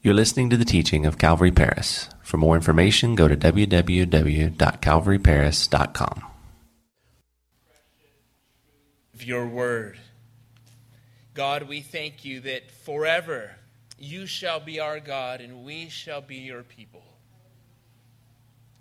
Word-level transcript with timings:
You're 0.00 0.14
listening 0.14 0.48
to 0.50 0.56
the 0.56 0.64
teaching 0.64 1.06
of 1.06 1.18
Calvary 1.18 1.50
Paris. 1.50 2.08
For 2.22 2.36
more 2.36 2.54
information, 2.54 3.16
go 3.16 3.26
to 3.26 3.36
www.calvaryparis.com. 3.36 6.22
Of 9.14 9.24
your 9.24 9.48
word. 9.48 9.98
God, 11.34 11.64
we 11.64 11.80
thank 11.80 12.24
you 12.24 12.38
that 12.40 12.70
forever 12.70 13.56
you 13.98 14.26
shall 14.26 14.60
be 14.60 14.78
our 14.78 15.00
God 15.00 15.40
and 15.40 15.64
we 15.64 15.88
shall 15.88 16.20
be 16.20 16.36
your 16.36 16.62
people. 16.62 17.02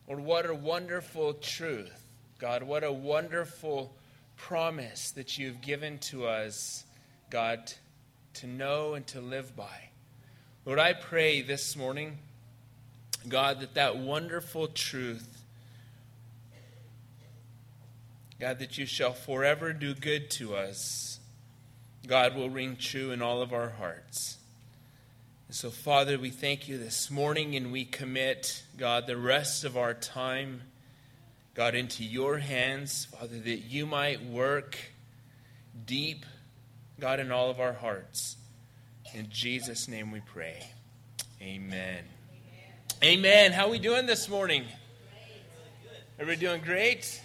Lord, 0.08 0.20
what 0.20 0.48
a 0.48 0.54
wonderful 0.54 1.34
truth. 1.34 2.08
God, 2.38 2.62
what 2.62 2.84
a 2.84 2.94
wonderful 2.94 3.92
promise 4.36 5.10
that 5.12 5.40
you've 5.40 5.62
given 5.62 5.98
to 5.98 6.28
us, 6.28 6.86
God, 7.32 7.74
to 8.36 8.46
know 8.46 8.94
and 8.94 9.08
to 9.08 9.20
live 9.20 9.56
by. 9.56 9.87
Lord, 10.68 10.80
I 10.80 10.92
pray 10.92 11.42
this 11.42 11.78
morning, 11.78 12.18
God, 13.26 13.62
that 13.62 13.76
that 13.76 14.00
wonderful 14.00 14.68
truth, 14.68 15.46
God, 18.38 18.60
that 18.60 18.78
you 18.78 18.86
shall 18.86 19.14
forever 19.14 19.72
do 19.72 19.94
good 19.94 20.30
to 20.32 20.58
us, 20.58 21.22
God, 22.06 22.36
will 22.36 22.50
ring 22.50 22.76
true 22.76 23.12
in 23.12 23.22
all 23.22 23.42
of 23.42 23.54
our 23.54 23.70
hearts. 23.70 24.40
And 25.48 25.56
so, 25.56 25.70
Father, 25.70 26.20
we 26.20 26.32
thank 26.32 26.68
you 26.68 26.78
this 26.78 27.10
morning 27.10 27.56
and 27.56 27.72
we 27.72 27.86
commit, 27.86 28.62
God, 28.76 29.08
the 29.08 29.16
rest 29.16 29.64
of 29.64 29.78
our 29.78 29.94
time, 29.94 30.64
God, 31.54 31.76
into 31.76 32.04
your 32.04 32.40
hands, 32.40 33.06
Father, 33.06 33.40
that 33.40 33.60
you 33.60 33.86
might 33.86 34.22
work 34.22 34.78
deep, 35.86 36.26
God, 37.00 37.22
in 37.22 37.32
all 37.32 37.50
of 37.50 37.62
our 37.62 37.72
hearts. 37.72 38.27
In 39.14 39.30
Jesus' 39.30 39.88
name 39.88 40.12
we 40.12 40.20
pray. 40.20 40.64
Amen. 41.42 42.04
Amen. 43.04 43.52
How 43.52 43.68
are 43.68 43.70
we 43.70 43.80
doing 43.80 44.06
this 44.06 44.28
morning? 44.28 44.66
Everybody 46.20 46.46
doing 46.46 46.62
great? 46.62 47.22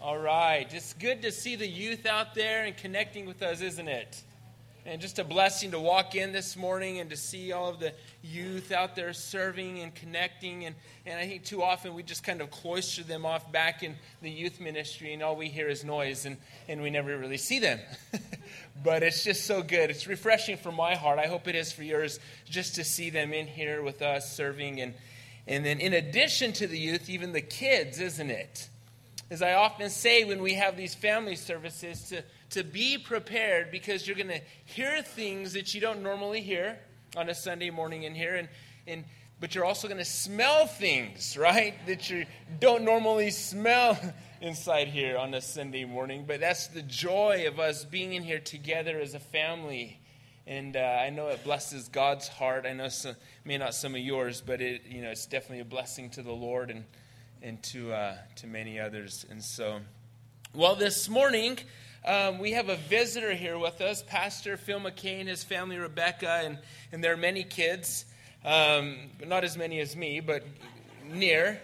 All 0.00 0.18
right. 0.18 0.66
It's 0.72 0.92
good 0.94 1.22
to 1.22 1.30
see 1.30 1.56
the 1.56 1.68
youth 1.68 2.04
out 2.04 2.34
there 2.34 2.64
and 2.64 2.76
connecting 2.76 3.26
with 3.26 3.42
us, 3.42 3.60
isn't 3.60 3.88
it? 3.88 4.22
And 4.86 4.98
just 4.98 5.18
a 5.18 5.24
blessing 5.24 5.72
to 5.72 5.78
walk 5.78 6.14
in 6.14 6.32
this 6.32 6.56
morning 6.56 7.00
and 7.00 7.10
to 7.10 7.16
see 7.16 7.52
all 7.52 7.68
of 7.68 7.80
the 7.80 7.92
youth 8.22 8.72
out 8.72 8.96
there 8.96 9.12
serving 9.12 9.80
and 9.80 9.94
connecting. 9.94 10.64
And, 10.64 10.74
and 11.04 11.20
I 11.20 11.26
think 11.26 11.44
too 11.44 11.62
often 11.62 11.92
we 11.92 12.02
just 12.02 12.24
kind 12.24 12.40
of 12.40 12.50
cloister 12.50 13.02
them 13.02 13.26
off 13.26 13.52
back 13.52 13.82
in 13.82 13.94
the 14.22 14.30
youth 14.30 14.58
ministry, 14.58 15.12
and 15.12 15.22
all 15.22 15.36
we 15.36 15.48
hear 15.48 15.68
is 15.68 15.84
noise, 15.84 16.24
and, 16.24 16.38
and 16.66 16.80
we 16.80 16.88
never 16.88 17.18
really 17.18 17.36
see 17.36 17.58
them. 17.58 17.78
but 18.82 19.02
it's 19.02 19.22
just 19.22 19.46
so 19.46 19.62
good. 19.62 19.90
It's 19.90 20.06
refreshing 20.06 20.56
for 20.56 20.72
my 20.72 20.94
heart. 20.94 21.18
I 21.18 21.26
hope 21.26 21.46
it 21.46 21.54
is 21.54 21.72
for 21.72 21.82
yours 21.82 22.18
just 22.46 22.76
to 22.76 22.84
see 22.84 23.10
them 23.10 23.34
in 23.34 23.46
here 23.46 23.82
with 23.82 24.00
us 24.00 24.34
serving. 24.34 24.80
And, 24.80 24.94
and 25.46 25.64
then, 25.64 25.78
in 25.78 25.92
addition 25.92 26.54
to 26.54 26.66
the 26.66 26.78
youth, 26.78 27.10
even 27.10 27.32
the 27.32 27.42
kids, 27.42 28.00
isn't 28.00 28.30
it? 28.30 28.68
As 29.30 29.42
I 29.42 29.52
often 29.52 29.90
say 29.90 30.24
when 30.24 30.42
we 30.42 30.54
have 30.54 30.76
these 30.76 30.94
family 30.94 31.36
services, 31.36 32.08
to 32.08 32.24
to 32.50 32.64
be 32.64 32.98
prepared 32.98 33.70
because 33.70 34.06
you're 34.06 34.16
going 34.16 34.28
to 34.28 34.40
hear 34.64 35.02
things 35.02 35.52
that 35.52 35.74
you 35.74 35.80
don't 35.80 36.02
normally 36.02 36.40
hear 36.40 36.78
on 37.16 37.28
a 37.28 37.34
Sunday 37.34 37.70
morning 37.70 38.02
in 38.02 38.14
here. 38.14 38.36
And, 38.36 38.48
and, 38.86 39.04
but 39.40 39.54
you're 39.54 39.64
also 39.64 39.88
going 39.88 39.98
to 39.98 40.04
smell 40.04 40.66
things, 40.66 41.36
right, 41.36 41.74
that 41.86 42.10
you 42.10 42.26
don't 42.58 42.84
normally 42.84 43.30
smell 43.30 43.98
inside 44.40 44.88
here 44.88 45.16
on 45.16 45.32
a 45.34 45.40
Sunday 45.40 45.84
morning. 45.84 46.24
But 46.26 46.40
that's 46.40 46.66
the 46.68 46.82
joy 46.82 47.44
of 47.46 47.60
us 47.60 47.84
being 47.84 48.14
in 48.14 48.22
here 48.22 48.40
together 48.40 48.98
as 49.00 49.14
a 49.14 49.20
family. 49.20 50.00
And 50.46 50.76
uh, 50.76 50.80
I 50.80 51.10
know 51.10 51.28
it 51.28 51.44
blesses 51.44 51.88
God's 51.88 52.26
heart. 52.26 52.66
I 52.66 52.72
know 52.72 52.88
some, 52.88 53.14
may 53.44 53.58
not 53.58 53.74
some 53.74 53.94
of 53.94 54.00
yours, 54.00 54.42
but 54.44 54.60
it, 54.60 54.82
you 54.88 55.02
know, 55.02 55.10
it's 55.10 55.26
definitely 55.26 55.60
a 55.60 55.64
blessing 55.64 56.10
to 56.10 56.22
the 56.22 56.32
Lord 56.32 56.70
and, 56.70 56.84
and 57.42 57.62
to, 57.64 57.92
uh, 57.92 58.16
to 58.36 58.46
many 58.48 58.80
others. 58.80 59.24
And 59.30 59.42
so, 59.42 59.80
well, 60.52 60.74
this 60.74 61.08
morning, 61.08 61.58
um, 62.04 62.38
we 62.38 62.52
have 62.52 62.68
a 62.68 62.76
visitor 62.76 63.34
here 63.34 63.58
with 63.58 63.80
us, 63.80 64.02
Pastor 64.02 64.56
Phil 64.56 64.80
McKay, 64.80 65.26
his 65.26 65.44
family, 65.44 65.76
Rebecca, 65.76 66.40
and, 66.44 66.58
and 66.92 67.04
there 67.04 67.12
are 67.12 67.18
many 67.18 67.44
kids. 67.44 68.06
Um, 68.44 68.96
not 69.26 69.44
as 69.44 69.58
many 69.58 69.80
as 69.80 69.94
me, 69.94 70.20
but 70.20 70.42
near. 71.12 71.60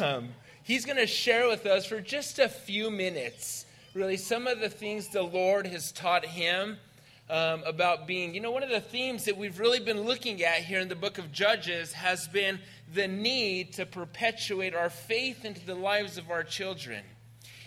Um, 0.00 0.30
he's 0.64 0.84
going 0.84 0.98
to 0.98 1.06
share 1.06 1.46
with 1.46 1.64
us 1.64 1.86
for 1.86 2.00
just 2.00 2.40
a 2.40 2.48
few 2.48 2.90
minutes, 2.90 3.66
really, 3.94 4.16
some 4.16 4.48
of 4.48 4.58
the 4.58 4.68
things 4.68 5.08
the 5.08 5.22
Lord 5.22 5.66
has 5.68 5.92
taught 5.92 6.24
him 6.24 6.78
um, 7.30 7.62
about 7.64 8.08
being. 8.08 8.34
You 8.34 8.40
know, 8.40 8.50
one 8.50 8.64
of 8.64 8.70
the 8.70 8.80
themes 8.80 9.26
that 9.26 9.36
we've 9.36 9.60
really 9.60 9.80
been 9.80 10.00
looking 10.00 10.42
at 10.42 10.62
here 10.62 10.80
in 10.80 10.88
the 10.88 10.96
book 10.96 11.18
of 11.18 11.30
Judges 11.30 11.92
has 11.92 12.26
been 12.26 12.58
the 12.92 13.06
need 13.06 13.74
to 13.74 13.86
perpetuate 13.86 14.74
our 14.74 14.90
faith 14.90 15.44
into 15.44 15.64
the 15.64 15.74
lives 15.74 16.18
of 16.18 16.30
our 16.30 16.42
children. 16.42 17.02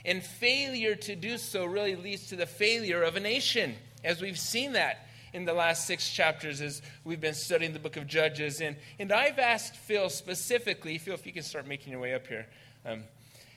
And 0.05 0.23
failure 0.23 0.95
to 0.95 1.15
do 1.15 1.37
so 1.37 1.65
really 1.65 1.95
leads 1.95 2.27
to 2.27 2.35
the 2.35 2.45
failure 2.45 3.03
of 3.03 3.15
a 3.15 3.19
nation, 3.19 3.75
as 4.03 4.21
we've 4.21 4.39
seen 4.39 4.73
that 4.73 5.07
in 5.33 5.45
the 5.45 5.53
last 5.53 5.87
six 5.87 6.09
chapters 6.09 6.61
as 6.61 6.81
we've 7.03 7.21
been 7.21 7.33
studying 7.33 7.73
the 7.73 7.79
book 7.79 7.97
of 7.97 8.07
Judges. 8.07 8.61
And, 8.61 8.75
and 8.99 9.11
I've 9.11 9.39
asked 9.39 9.75
Phil 9.75 10.09
specifically, 10.09 10.97
Phil, 10.97 11.13
if 11.13 11.25
you 11.25 11.33
can 11.33 11.43
start 11.43 11.67
making 11.67 11.91
your 11.91 12.01
way 12.01 12.13
up 12.13 12.27
here. 12.27 12.47
Um, 12.85 13.03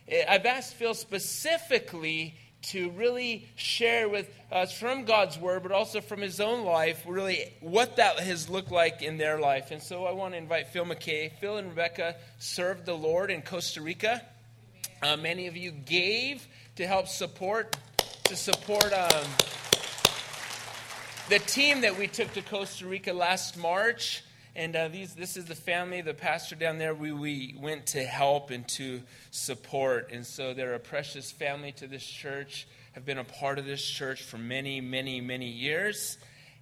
eh, 0.09 0.25
I've 0.29 0.47
asked 0.47 0.75
Phil 0.75 0.95
specifically 0.95 2.35
to 2.63 2.91
really 2.91 3.47
share 3.57 4.09
with 4.09 4.31
us 4.51 4.73
from 4.73 5.05
God's 5.05 5.39
word, 5.39 5.63
but 5.63 5.73
also 5.73 6.01
from 6.01 6.21
his 6.21 6.41
own 6.41 6.65
life, 6.65 7.03
really 7.07 7.53
what 7.61 7.97
that 7.97 8.19
has 8.21 8.49
looked 8.49 8.71
like 8.71 9.03
in 9.03 9.19
their 9.19 9.39
life. 9.39 9.71
And 9.71 9.83
so 9.83 10.07
I 10.07 10.13
want 10.13 10.33
to 10.33 10.39
invite 10.39 10.69
Phil 10.69 10.87
McKay. 10.87 11.33
Phil 11.41 11.59
and 11.59 11.69
Rebecca 11.69 12.17
served 12.39 12.87
the 12.87 12.95
Lord 12.95 13.31
in 13.31 13.43
Costa 13.43 13.83
Rica. 13.83 14.23
Uh, 15.05 15.19
many 15.19 15.49
of 15.49 15.55
you 15.55 15.71
gave 15.71 16.49
to 16.77 16.87
help 16.87 17.09
support 17.09 17.77
to 18.25 18.35
support 18.35 18.91
um, 18.91 19.27
the 21.29 21.39
team 21.41 21.83
that 21.83 21.99
we 21.99 22.07
took 22.07 22.33
to 22.33 22.41
Costa 22.41 22.87
Rica 22.87 23.13
last 23.13 23.59
March. 23.59 24.25
And 24.57 24.75
uh, 24.75 24.89
these, 24.89 25.13
this 25.13 25.37
is 25.37 25.45
the 25.45 25.55
family, 25.55 26.01
the 26.01 26.15
pastor 26.15 26.57
down 26.57 26.79
there. 26.79 26.95
We, 26.95 27.13
we 27.13 27.55
went 27.61 27.85
to 27.89 28.03
help 28.03 28.51
and 28.51 28.67
to 28.69 29.03
support. 29.31 30.11
And 30.11 30.25
so 30.25 30.55
they're 30.55 30.73
a 30.73 30.81
precious 30.81 31.31
family 31.31 31.73
to 31.73 31.87
this 31.87 32.07
church, 32.07 32.67
have 32.93 33.05
been 33.05 33.19
a 33.19 33.25
part 33.25 33.59
of 33.59 33.67
this 33.67 33.85
church 33.85 34.23
for 34.23 34.39
many, 34.39 34.81
many, 34.81 35.21
many 35.21 35.51
years. 35.51 36.17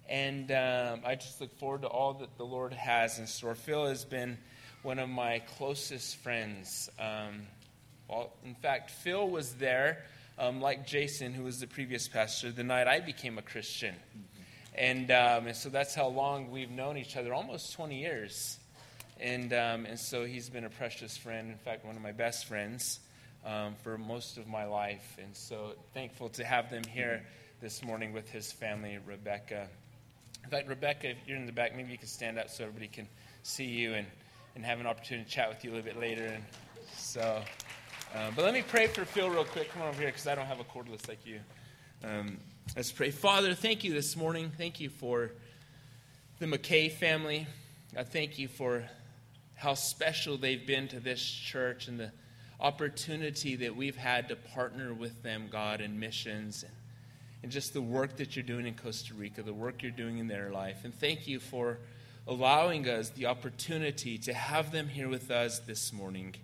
And 0.09 0.51
um, 0.51 0.99
I 1.05 1.15
just 1.15 1.39
look 1.39 1.57
forward 1.59 1.83
to 1.83 1.87
all 1.87 2.15
that 2.15 2.37
the 2.37 2.45
Lord 2.45 2.73
has 2.73 3.19
in 3.19 3.27
store. 3.27 3.55
Phil 3.55 3.87
has 3.87 4.03
been 4.03 4.37
one 4.81 4.99
of 4.99 5.07
my 5.07 5.39
closest 5.55 6.17
friends. 6.17 6.89
Um, 6.99 7.43
well, 8.07 8.33
in 8.45 8.55
fact, 8.55 8.91
Phil 8.91 9.27
was 9.27 9.53
there, 9.53 10.03
um, 10.37 10.61
like 10.61 10.85
Jason, 10.85 11.33
who 11.33 11.43
was 11.43 11.59
the 11.59 11.67
previous 11.67 12.07
pastor, 12.07 12.51
the 12.51 12.63
night 12.63 12.87
I 12.87 12.99
became 12.99 13.37
a 13.37 13.41
Christian. 13.41 13.95
And, 14.75 15.11
um, 15.11 15.47
and 15.47 15.55
so 15.55 15.69
that's 15.69 15.93
how 15.93 16.07
long 16.07 16.51
we've 16.51 16.71
known 16.71 16.97
each 16.97 17.15
other 17.15 17.33
almost 17.33 17.73
20 17.73 17.99
years. 17.99 18.57
And, 19.19 19.53
um, 19.53 19.85
and 19.85 19.99
so 19.99 20.25
he's 20.25 20.49
been 20.49 20.65
a 20.65 20.69
precious 20.69 21.15
friend, 21.15 21.51
in 21.51 21.57
fact, 21.57 21.85
one 21.85 21.95
of 21.95 22.01
my 22.01 22.11
best 22.11 22.45
friends 22.45 22.99
um, 23.45 23.75
for 23.83 23.97
most 23.97 24.37
of 24.37 24.47
my 24.47 24.65
life. 24.65 25.17
And 25.21 25.35
so 25.35 25.73
thankful 25.93 26.29
to 26.29 26.43
have 26.43 26.71
them 26.71 26.83
here 26.83 27.23
this 27.61 27.83
morning 27.83 28.11
with 28.11 28.29
his 28.29 28.51
family, 28.51 28.97
Rebecca. 29.05 29.67
In 30.43 30.49
fact, 30.49 30.67
Rebecca, 30.67 31.09
if 31.11 31.17
you're 31.27 31.37
in 31.37 31.45
the 31.45 31.51
back, 31.51 31.75
maybe 31.75 31.91
you 31.91 31.97
can 31.97 32.07
stand 32.07 32.37
up 32.37 32.49
so 32.49 32.63
everybody 32.63 32.87
can 32.87 33.07
see 33.43 33.65
you 33.65 33.93
and, 33.93 34.07
and 34.55 34.65
have 34.65 34.79
an 34.79 34.87
opportunity 34.87 35.23
to 35.23 35.31
chat 35.31 35.49
with 35.49 35.63
you 35.63 35.71
a 35.71 35.73
little 35.73 35.85
bit 35.85 35.99
later. 35.99 36.25
And 36.25 36.43
so. 36.97 37.41
Uh, 38.15 38.29
but 38.35 38.45
let 38.45 38.53
me 38.53 38.61
pray 38.61 38.85
for 38.85 39.05
Phil 39.05 39.27
real 39.27 39.43
quick. 39.43 39.71
Come 39.71 39.81
on 39.81 39.87
over 39.87 39.99
here 39.99 40.09
because 40.09 40.27
I 40.27 40.35
don't 40.35 40.45
have 40.45 40.59
a 40.59 40.63
cordless 40.63 41.07
like 41.07 41.25
you. 41.25 41.39
Um, 42.03 42.37
let's 42.75 42.91
pray. 42.91 43.09
Father, 43.09 43.55
thank 43.55 43.83
you 43.83 43.91
this 43.91 44.15
morning. 44.15 44.51
Thank 44.55 44.79
you 44.79 44.91
for 44.91 45.31
the 46.37 46.45
McKay 46.45 46.91
family. 46.91 47.47
I 47.97 48.03
thank 48.03 48.37
you 48.37 48.47
for 48.47 48.83
how 49.55 49.73
special 49.73 50.37
they've 50.37 50.63
been 50.63 50.87
to 50.89 50.99
this 50.99 51.23
church 51.23 51.87
and 51.87 51.99
the 51.99 52.11
opportunity 52.59 53.55
that 53.55 53.75
we've 53.75 53.97
had 53.97 54.29
to 54.29 54.35
partner 54.35 54.93
with 54.93 55.23
them, 55.23 55.47
God, 55.51 55.81
in 55.81 55.99
missions 55.99 56.61
and, 56.61 56.71
and 57.41 57.51
just 57.51 57.73
the 57.73 57.81
work 57.81 58.17
that 58.17 58.35
you're 58.35 58.43
doing 58.45 58.67
in 58.67 58.75
Costa 58.75 59.15
Rica, 59.15 59.41
the 59.41 59.55
work 59.55 59.81
you're 59.81 59.91
doing 59.91 60.19
in 60.19 60.27
their 60.27 60.51
life. 60.51 60.85
And 60.85 60.93
thank 60.93 61.27
you 61.27 61.39
for 61.39 61.79
allowing 62.27 62.87
us 62.87 63.09
the 63.09 63.25
opportunity 63.25 64.19
to 64.19 64.33
have 64.33 64.71
them 64.71 64.87
here 64.87 65.09
with 65.09 65.31
us 65.31 65.57
this 65.57 65.91
morning 65.91 66.35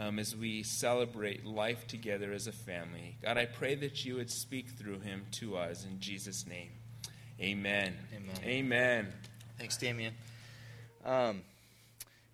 um, 0.00 0.18
as 0.18 0.34
we 0.34 0.62
celebrate 0.62 1.44
life 1.44 1.86
together 1.86 2.32
as 2.32 2.46
a 2.46 2.52
family. 2.52 3.18
God, 3.22 3.36
I 3.36 3.44
pray 3.44 3.74
that 3.74 4.02
you 4.02 4.16
would 4.16 4.30
speak 4.30 4.70
through 4.70 5.00
him 5.00 5.26
to 5.32 5.58
us 5.58 5.84
in 5.84 6.00
Jesus' 6.00 6.46
name. 6.46 6.70
Amen. 7.38 7.94
Amen. 8.16 8.36
Amen. 8.42 9.12
Thanks, 9.58 9.76
Damien. 9.76 10.14
Um, 11.04 11.42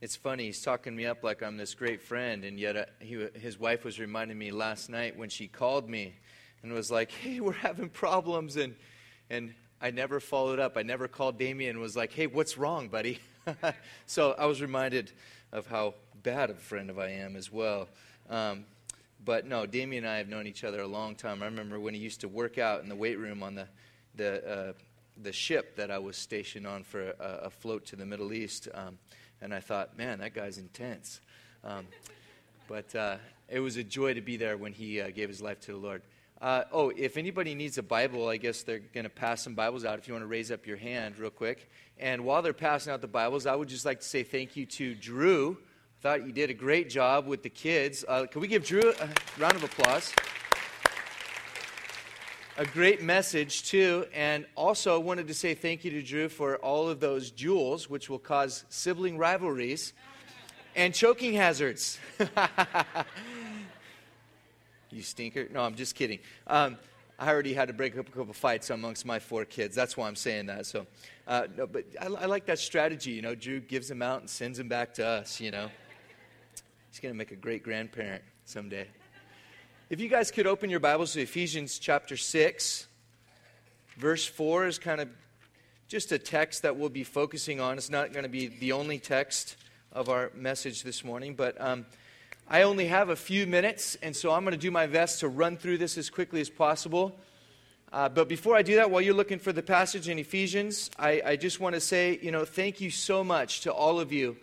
it's 0.00 0.14
funny, 0.14 0.44
he's 0.44 0.62
talking 0.62 0.94
me 0.94 1.06
up 1.06 1.24
like 1.24 1.42
I'm 1.42 1.56
this 1.56 1.74
great 1.74 2.02
friend, 2.02 2.44
and 2.44 2.60
yet 2.60 2.76
uh, 2.76 2.84
he, 3.00 3.26
his 3.34 3.58
wife 3.58 3.84
was 3.84 3.98
reminding 3.98 4.38
me 4.38 4.52
last 4.52 4.88
night 4.88 5.18
when 5.18 5.28
she 5.28 5.48
called 5.48 5.88
me 5.88 6.14
and 6.62 6.72
was 6.72 6.88
like, 6.92 7.10
hey, 7.22 7.40
we're 7.40 7.52
having 7.52 7.88
problems. 7.88 8.56
And, 8.56 8.76
and 9.28 9.52
I 9.82 9.90
never 9.90 10.20
followed 10.20 10.60
up. 10.60 10.76
I 10.76 10.82
never 10.82 11.08
called 11.08 11.36
Damien 11.36 11.70
and 11.70 11.80
was 11.80 11.96
like, 11.96 12.12
hey, 12.12 12.28
what's 12.28 12.56
wrong, 12.56 12.86
buddy? 12.86 13.18
so 14.06 14.36
I 14.38 14.46
was 14.46 14.62
reminded 14.62 15.10
of 15.52 15.66
how 15.66 15.94
bad 16.26 16.50
of 16.50 16.56
a 16.56 16.60
friend 16.60 16.90
of 16.90 16.98
I 16.98 17.10
am 17.10 17.36
as 17.36 17.52
well. 17.52 17.86
Um, 18.28 18.64
but 19.24 19.46
no, 19.46 19.64
Damien 19.64 20.02
and 20.02 20.12
I 20.12 20.18
have 20.18 20.28
known 20.28 20.48
each 20.48 20.64
other 20.64 20.80
a 20.80 20.86
long 20.88 21.14
time. 21.14 21.40
I 21.40 21.46
remember 21.46 21.78
when 21.78 21.94
he 21.94 22.00
used 22.00 22.22
to 22.22 22.28
work 22.28 22.58
out 22.58 22.82
in 22.82 22.88
the 22.88 22.96
weight 22.96 23.16
room 23.16 23.44
on 23.44 23.54
the, 23.54 23.68
the, 24.16 24.44
uh, 24.44 24.72
the 25.22 25.32
ship 25.32 25.76
that 25.76 25.92
I 25.92 25.98
was 25.98 26.16
stationed 26.16 26.66
on 26.66 26.82
for 26.82 27.10
a, 27.10 27.42
a 27.44 27.50
float 27.50 27.86
to 27.86 27.96
the 27.96 28.04
Middle 28.04 28.32
East. 28.32 28.66
Um, 28.74 28.98
and 29.40 29.54
I 29.54 29.60
thought, 29.60 29.96
man, 29.96 30.18
that 30.18 30.34
guy's 30.34 30.58
intense. 30.58 31.20
Um, 31.62 31.86
but 32.66 32.92
uh, 32.96 33.18
it 33.48 33.60
was 33.60 33.76
a 33.76 33.84
joy 33.84 34.14
to 34.14 34.20
be 34.20 34.36
there 34.36 34.56
when 34.56 34.72
he 34.72 35.00
uh, 35.00 35.10
gave 35.10 35.28
his 35.28 35.40
life 35.40 35.60
to 35.60 35.72
the 35.72 35.78
Lord. 35.78 36.02
Uh, 36.42 36.64
oh, 36.72 36.90
if 36.96 37.16
anybody 37.16 37.54
needs 37.54 37.78
a 37.78 37.84
Bible, 37.84 38.28
I 38.28 38.36
guess 38.36 38.64
they're 38.64 38.80
going 38.80 39.04
to 39.04 39.10
pass 39.10 39.42
some 39.42 39.54
Bibles 39.54 39.84
out 39.84 40.00
if 40.00 40.08
you 40.08 40.14
want 40.14 40.24
to 40.24 40.28
raise 40.28 40.50
up 40.50 40.66
your 40.66 40.76
hand 40.76 41.20
real 41.20 41.30
quick. 41.30 41.70
And 42.00 42.24
while 42.24 42.42
they're 42.42 42.52
passing 42.52 42.92
out 42.92 43.00
the 43.00 43.06
Bibles, 43.06 43.46
I 43.46 43.54
would 43.54 43.68
just 43.68 43.84
like 43.84 44.00
to 44.00 44.06
say 44.06 44.24
thank 44.24 44.56
you 44.56 44.66
to 44.66 44.96
Drew. 44.96 45.58
I 45.98 46.02
thought 46.02 46.26
you 46.26 46.32
did 46.32 46.50
a 46.50 46.54
great 46.54 46.90
job 46.90 47.26
with 47.26 47.42
the 47.42 47.48
kids. 47.48 48.04
Uh, 48.06 48.26
can 48.26 48.42
we 48.42 48.48
give 48.48 48.66
Drew 48.66 48.92
a 49.00 49.08
round 49.38 49.54
of 49.54 49.64
applause? 49.64 50.12
A 52.58 52.66
great 52.66 53.02
message, 53.02 53.64
too. 53.64 54.04
And 54.14 54.44
also 54.56 54.94
i 54.94 54.98
wanted 54.98 55.26
to 55.28 55.34
say 55.34 55.54
thank 55.54 55.84
you 55.84 55.90
to 55.92 56.02
Drew 56.02 56.28
for 56.28 56.56
all 56.58 56.90
of 56.90 57.00
those 57.00 57.30
jewels, 57.30 57.88
which 57.88 58.10
will 58.10 58.18
cause 58.18 58.64
sibling 58.68 59.16
rivalries 59.16 59.94
and 60.76 60.94
choking 60.94 61.32
hazards. 61.32 61.98
you 64.90 65.02
stinker. 65.02 65.48
No, 65.50 65.62
I'm 65.62 65.76
just 65.76 65.94
kidding. 65.94 66.18
Um, 66.46 66.76
I 67.18 67.30
already 67.30 67.54
had 67.54 67.68
to 67.68 67.74
break 67.74 67.96
up 67.96 68.06
a 68.06 68.12
couple 68.12 68.34
fights 68.34 68.68
amongst 68.68 69.06
my 69.06 69.18
four 69.18 69.46
kids. 69.46 69.74
That's 69.74 69.96
why 69.96 70.08
I'm 70.08 70.16
saying 70.16 70.46
that. 70.46 70.66
So, 70.66 70.86
uh, 71.26 71.46
no, 71.56 71.66
but 71.66 71.84
I, 71.98 72.04
I, 72.04 72.26
like 72.26 72.44
that 72.46 72.58
strategy. 72.58 73.12
You 73.12 73.22
know, 73.22 73.34
Drew 73.34 73.60
gives 73.60 73.88
them 73.88 74.02
out 74.02 74.20
and 74.20 74.28
sends 74.28 74.58
them 74.58 74.68
back 74.68 74.92
to 74.94 75.06
us. 75.06 75.40
You 75.40 75.50
know, 75.50 75.70
he's 76.96 77.02
going 77.02 77.12
to 77.12 77.18
make 77.18 77.30
a 77.30 77.36
great 77.36 77.62
grandparent 77.62 78.22
someday. 78.46 78.86
If 79.90 80.00
you 80.00 80.08
guys 80.08 80.30
could 80.30 80.46
open 80.46 80.70
your 80.70 80.80
Bibles 80.80 81.12
to 81.12 81.20
Ephesians 81.20 81.78
chapter 81.78 82.16
six, 82.16 82.86
verse 83.98 84.24
four 84.24 84.66
is 84.66 84.78
kind 84.78 85.02
of 85.02 85.10
just 85.88 86.10
a 86.10 86.18
text 86.18 86.62
that 86.62 86.78
we'll 86.78 86.88
be 86.88 87.04
focusing 87.04 87.60
on. 87.60 87.76
It's 87.76 87.90
not 87.90 88.14
going 88.14 88.22
to 88.22 88.30
be 88.30 88.46
the 88.46 88.72
only 88.72 88.98
text 88.98 89.56
of 89.92 90.08
our 90.08 90.30
message 90.34 90.84
this 90.84 91.04
morning, 91.04 91.34
but. 91.34 91.60
Um, 91.60 91.84
I 92.48 92.62
only 92.62 92.86
have 92.86 93.08
a 93.08 93.16
few 93.16 93.44
minutes, 93.44 93.98
and 94.02 94.14
so 94.14 94.30
I'm 94.30 94.44
going 94.44 94.52
to 94.52 94.56
do 94.56 94.70
my 94.70 94.86
best 94.86 95.18
to 95.20 95.28
run 95.28 95.56
through 95.56 95.78
this 95.78 95.98
as 95.98 96.08
quickly 96.08 96.40
as 96.40 96.48
possible. 96.48 97.18
Uh, 97.92 98.08
but 98.08 98.28
before 98.28 98.54
I 98.54 98.62
do 98.62 98.76
that, 98.76 98.88
while 98.88 99.02
you're 99.02 99.14
looking 99.14 99.40
for 99.40 99.52
the 99.52 99.64
passage 99.64 100.08
in 100.08 100.16
Ephesians, 100.20 100.88
I, 100.96 101.20
I 101.26 101.36
just 101.36 101.58
want 101.58 101.74
to 101.74 101.80
say, 101.80 102.20
you 102.22 102.30
know, 102.30 102.44
thank 102.44 102.80
you 102.80 102.88
so 102.88 103.24
much 103.24 103.62
to 103.62 103.72
all 103.72 103.98
of 103.98 104.12
you 104.12 104.36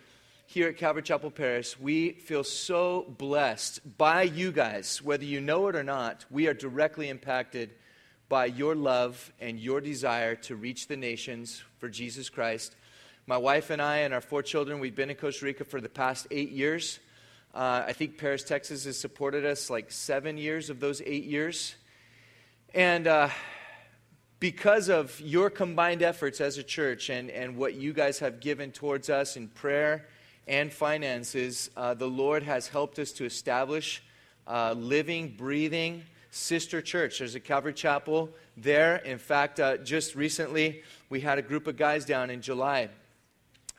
here 0.53 0.67
at 0.67 0.77
Calvary 0.77 1.01
Chapel 1.01 1.31
Paris. 1.31 1.79
We 1.79 2.11
feel 2.11 2.43
so 2.43 3.07
blessed 3.17 3.97
by 3.97 4.21
you 4.21 4.51
guys. 4.51 5.01
Whether 5.01 5.25
you 5.25 5.41
know 5.41 5.67
it 5.67 5.75
or 5.75 5.83
not, 5.83 6.25
we 6.29 6.45
are 6.45 6.53
directly 6.53 7.09
impacted 7.09 7.71
by 8.29 8.45
your 8.45 8.75
love 8.75 9.33
and 9.39 9.59
your 9.59 9.81
desire 9.81 10.35
to 10.35 10.55
reach 10.55 10.87
the 10.87 10.95
nations 10.95 11.63
for 11.79 11.89
Jesus 11.89 12.29
Christ. 12.29 12.75
My 13.25 13.37
wife 13.37 13.71
and 13.71 13.81
I 13.81 13.97
and 13.99 14.13
our 14.13 14.21
four 14.21 14.43
children, 14.43 14.79
we've 14.79 14.95
been 14.95 15.09
in 15.09 15.15
Costa 15.15 15.43
Rica 15.43 15.63
for 15.63 15.81
the 15.81 15.89
past 15.89 16.27
eight 16.29 16.51
years. 16.51 16.99
Uh, 17.51 17.85
I 17.87 17.93
think 17.93 18.19
Paris, 18.19 18.43
Texas 18.43 18.85
has 18.85 18.99
supported 18.99 19.47
us 19.47 19.71
like 19.71 19.91
seven 19.91 20.37
years 20.37 20.69
of 20.69 20.79
those 20.79 21.01
eight 21.03 21.23
years. 21.23 21.73
And 22.75 23.07
uh, 23.07 23.29
because 24.39 24.87
of 24.87 25.19
your 25.19 25.49
combined 25.49 26.03
efforts 26.03 26.39
as 26.39 26.59
a 26.59 26.63
church 26.63 27.09
and, 27.09 27.31
and 27.31 27.57
what 27.57 27.73
you 27.73 27.91
guys 27.91 28.19
have 28.19 28.39
given 28.39 28.71
towards 28.71 29.09
us 29.09 29.35
in 29.35 29.47
prayer 29.47 30.05
and 30.47 30.71
finances, 30.71 31.69
uh, 31.77 31.93
the 31.93 32.07
Lord 32.07 32.43
has 32.43 32.67
helped 32.67 32.99
us 32.99 33.11
to 33.13 33.25
establish 33.25 34.03
a 34.47 34.73
living, 34.73 35.35
breathing 35.37 36.03
sister 36.31 36.81
church. 36.81 37.19
There's 37.19 37.35
a 37.35 37.39
Calvary 37.39 37.73
Chapel 37.73 38.29
there. 38.57 38.97
In 38.97 39.19
fact, 39.19 39.59
uh, 39.59 39.77
just 39.77 40.15
recently, 40.15 40.81
we 41.09 41.21
had 41.21 41.37
a 41.37 41.41
group 41.41 41.67
of 41.67 41.77
guys 41.77 42.05
down 42.05 42.29
in 42.29 42.41
July 42.41 42.89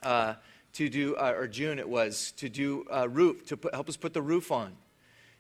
uh, 0.02 0.34
to 0.74 0.88
do, 0.88 1.16
uh, 1.16 1.34
or 1.36 1.48
June 1.48 1.78
it 1.78 1.88
was, 1.88 2.32
to 2.36 2.48
do 2.48 2.86
a 2.90 3.08
roof, 3.08 3.46
to 3.46 3.56
put, 3.56 3.74
help 3.74 3.88
us 3.88 3.96
put 3.96 4.14
the 4.14 4.22
roof 4.22 4.52
on. 4.52 4.72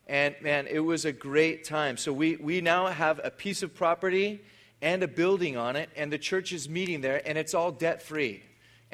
And 0.06 0.34
man, 0.42 0.66
it 0.66 0.80
was 0.80 1.04
a 1.04 1.12
great 1.12 1.64
time. 1.64 1.96
So 1.96 2.12
we, 2.12 2.36
we 2.36 2.60
now 2.60 2.88
have 2.88 3.20
a 3.24 3.30
piece 3.30 3.62
of 3.62 3.74
property 3.74 4.42
and 4.82 5.02
a 5.02 5.08
building 5.08 5.56
on 5.56 5.76
it, 5.76 5.88
and 5.96 6.12
the 6.12 6.18
church 6.18 6.52
is 6.52 6.68
meeting 6.68 7.00
there, 7.00 7.26
and 7.26 7.38
it's 7.38 7.54
all 7.54 7.72
debt 7.72 8.02
free. 8.02 8.42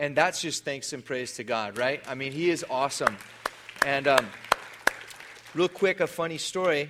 And 0.01 0.17
that's 0.17 0.41
just 0.41 0.65
thanks 0.65 0.95
and 0.95 1.05
praise 1.05 1.35
to 1.35 1.45
God, 1.45 1.77
right? 1.77 2.03
I 2.09 2.15
mean, 2.15 2.33
He 2.33 2.49
is 2.49 2.65
awesome. 2.71 3.19
And 3.85 4.09
um, 4.09 4.27
real 5.53 5.69
quick, 5.69 6.01
a 6.01 6.07
funny 6.07 6.39
story. 6.39 6.89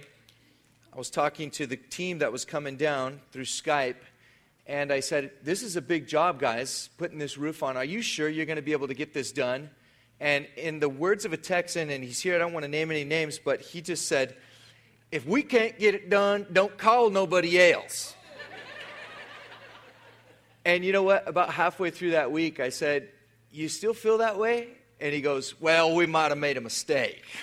I 0.93 0.97
was 0.97 1.11
talking 1.11 1.51
to 1.53 1.67
the 1.67 1.77
team 1.77 2.19
that 2.19 2.31
was 2.31 2.45
coming 2.45 2.77
down 2.77 3.21
through 3.33 3.47
Skype, 3.47 3.97
and 4.65 4.93
I 4.93 5.01
said, 5.01 5.33
This 5.43 5.65
is 5.65 5.75
a 5.75 5.83
big 5.83 6.07
job, 6.07 6.39
guys, 6.39 6.89
putting 6.99 7.19
this 7.19 7.37
roof 7.37 7.65
on. 7.65 7.77
Are 7.77 7.85
you 7.85 8.01
sure 8.01 8.29
you're 8.29 8.47
going 8.47 8.55
to 8.55 8.63
be 8.63 8.71
able 8.71 8.87
to 8.87 8.95
get 8.95 9.13
this 9.13 9.33
done? 9.33 9.71
And 10.21 10.47
in 10.57 10.79
the 10.79 10.89
words 10.89 11.25
of 11.25 11.33
a 11.33 11.37
Texan, 11.37 11.91
and 11.91 12.05
he's 12.05 12.21
here, 12.21 12.37
I 12.37 12.39
don't 12.39 12.53
want 12.53 12.63
to 12.63 12.71
name 12.71 12.93
any 12.93 13.03
names, 13.03 13.41
but 13.45 13.61
he 13.61 13.81
just 13.81 14.07
said, 14.07 14.37
If 15.11 15.27
we 15.27 15.43
can't 15.43 15.77
get 15.81 15.97
it 15.97 16.11
done, 16.11 16.47
don't 16.53 16.79
call 16.79 17.11
nobody 17.11 17.61
else. 17.61 18.15
And 20.65 20.85
you 20.85 20.93
know 20.93 21.03
what? 21.03 21.27
About 21.29 21.53
halfway 21.53 21.91
through 21.91 22.13
that 22.13 22.31
week, 22.31 22.61
I 22.61 22.69
said, 22.69 23.09
You 23.51 23.69
still 23.69 23.95
feel 23.95 24.19
that 24.19 24.39
way? 24.39 24.69
And 25.01 25.15
he 25.15 25.21
goes, 25.21 25.61
Well, 25.61 25.95
we 25.95 26.07
might 26.07 26.31
have 26.31 26.39
made 26.39 26.57
a 26.57 26.61
mistake. 26.61 27.25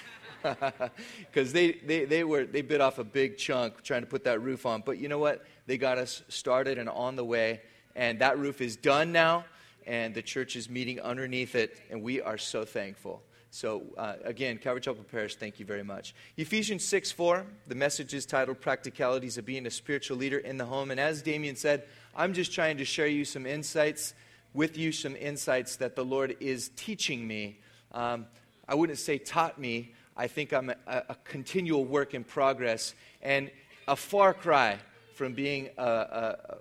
Because 1.20 1.52
they, 1.52 1.74
they, 1.74 2.06
they, 2.06 2.24
were, 2.24 2.46
they 2.46 2.62
bit 2.62 2.80
off 2.80 3.00
a 3.00 3.04
big 3.04 3.38
chunk 3.38 3.84
trying 3.84 4.02
to 4.02 4.08
put 4.08 4.24
that 4.26 4.42
roof 4.42 4.66
on. 4.66 4.82
But 4.86 4.98
you 4.98 5.10
know 5.10 5.18
what? 5.18 5.46
They 5.66 5.78
got 5.78 5.98
us 5.98 6.24
started 6.30 6.78
and 6.78 6.88
on 6.88 7.16
the 7.16 7.26
way. 7.26 7.62
And 7.96 8.20
that 8.20 8.38
roof 8.38 8.62
is 8.62 8.76
done 8.76 9.12
now, 9.12 9.46
and 9.86 10.14
the 10.14 10.22
church 10.22 10.56
is 10.56 10.70
meeting 10.70 11.02
underneath 11.02 11.56
it, 11.56 11.82
and 11.90 12.04
we 12.04 12.22
are 12.22 12.38
so 12.38 12.64
thankful. 12.64 13.24
So, 13.50 13.84
uh, 13.98 14.16
again, 14.24 14.60
Calvary 14.60 14.82
Chapel 14.82 15.04
Paris, 15.04 15.36
thank 15.36 15.60
you 15.60 15.66
very 15.66 15.84
much. 15.84 16.14
Ephesians 16.38 16.84
6 16.84 17.12
4, 17.12 17.46
the 17.66 17.76
message 17.76 18.14
is 18.14 18.26
titled 18.26 18.62
Practicalities 18.62 19.38
of 19.40 19.46
Being 19.46 19.66
a 19.66 19.72
Spiritual 19.72 20.18
Leader 20.18 20.38
in 20.38 20.58
the 20.58 20.66
Home. 20.66 20.92
And 20.92 21.00
as 21.00 21.24
Damien 21.24 21.56
said, 21.56 21.86
I'm 22.18 22.34
just 22.34 22.52
trying 22.52 22.78
to 22.78 22.86
share 22.86 23.06
you 23.06 23.24
some 23.26 23.46
insights, 23.46 24.16
with 24.56 24.76
you, 24.76 24.92
some 24.92 25.16
insights 25.16 25.76
that 25.76 25.96
the 25.96 26.04
Lord 26.04 26.36
is 26.40 26.72
teaching 26.76 27.28
me. 27.28 27.60
Um, 27.92 28.26
I 28.68 28.74
wouldn't 28.74 28.98
say 28.98 29.20
taught 29.20 29.60
me, 29.60 29.94
I 30.18 30.26
think 30.26 30.52
I'm 30.52 30.72
a, 30.72 30.76
a 30.88 31.16
continual 31.24 31.86
work 31.86 32.16
in 32.16 32.24
progress 32.24 32.96
and 33.22 33.52
a 33.88 33.96
far 33.96 34.34
cry 34.34 34.80
from 35.14 35.34
being 35.34 35.70
a, 35.78 35.84
a, 35.84 36.58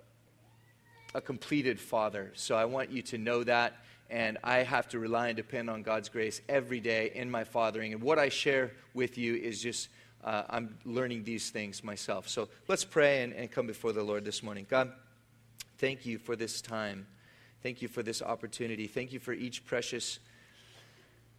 a 1.15 1.21
completed 1.21 1.79
father. 1.79 2.31
So 2.35 2.55
I 2.55 2.65
want 2.65 2.91
you 2.91 3.01
to 3.01 3.17
know 3.17 3.43
that. 3.43 3.73
And 4.11 4.37
I 4.43 4.59
have 4.59 4.87
to 4.89 4.99
rely 4.99 5.29
and 5.29 5.35
depend 5.35 5.71
on 5.71 5.81
God's 5.81 6.07
grace 6.07 6.39
every 6.47 6.79
day 6.79 7.11
in 7.15 7.31
my 7.31 7.43
fathering. 7.43 7.93
And 7.93 8.01
what 8.01 8.19
I 8.19 8.29
share 8.29 8.73
with 8.93 9.17
you 9.17 9.33
is 9.35 9.59
just, 9.59 9.89
uh, 10.23 10.43
I'm 10.51 10.77
learning 10.85 11.23
these 11.23 11.49
things 11.49 11.83
myself. 11.83 12.29
So 12.29 12.47
let's 12.67 12.85
pray 12.85 13.23
and, 13.23 13.33
and 13.33 13.51
come 13.51 13.65
before 13.65 13.91
the 13.91 14.03
Lord 14.03 14.23
this 14.23 14.43
morning. 14.43 14.67
God, 14.69 14.93
thank 15.77 16.05
you 16.05 16.17
for 16.17 16.35
this 16.35 16.61
time. 16.61 17.07
Thank 17.63 17.81
you 17.81 17.87
for 17.87 18.03
this 18.03 18.21
opportunity. 18.21 18.87
Thank 18.87 19.11
you 19.11 19.19
for 19.19 19.33
each 19.33 19.65
precious 19.65 20.19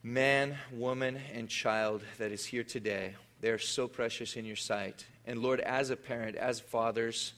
man, 0.02 0.56
woman, 0.72 1.18
and 1.34 1.48
child 1.48 2.02
that 2.18 2.32
is 2.32 2.44
here 2.44 2.64
today. 2.64 3.14
They 3.40 3.50
are 3.50 3.58
so 3.58 3.88
precious 3.88 4.36
in 4.36 4.44
your 4.44 4.56
sight. 4.56 5.06
And 5.26 5.40
Lord, 5.40 5.60
as 5.60 5.90
a 5.90 5.96
parent, 5.96 6.36
as 6.36 6.60
fathers 6.60 7.34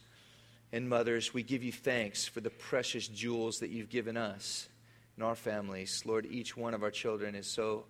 and 0.73 0.89
mothers, 0.89 1.35
we 1.35 1.43
give 1.43 1.63
you 1.63 1.73
thanks 1.73 2.27
for 2.27 2.41
the 2.41 2.51
precious 2.51 3.07
jewels 3.07 3.59
that 3.59 3.71
you've 3.71 3.91
given 3.91 4.17
us 4.17 4.69
in 5.17 5.23
our 5.23 5.35
families. 5.35 6.03
Lord, 6.07 6.27
each 6.31 6.57
one 6.57 6.75
of 6.75 6.83
our 6.83 6.91
children 6.91 7.35
is 7.35 7.47
so 7.47 7.85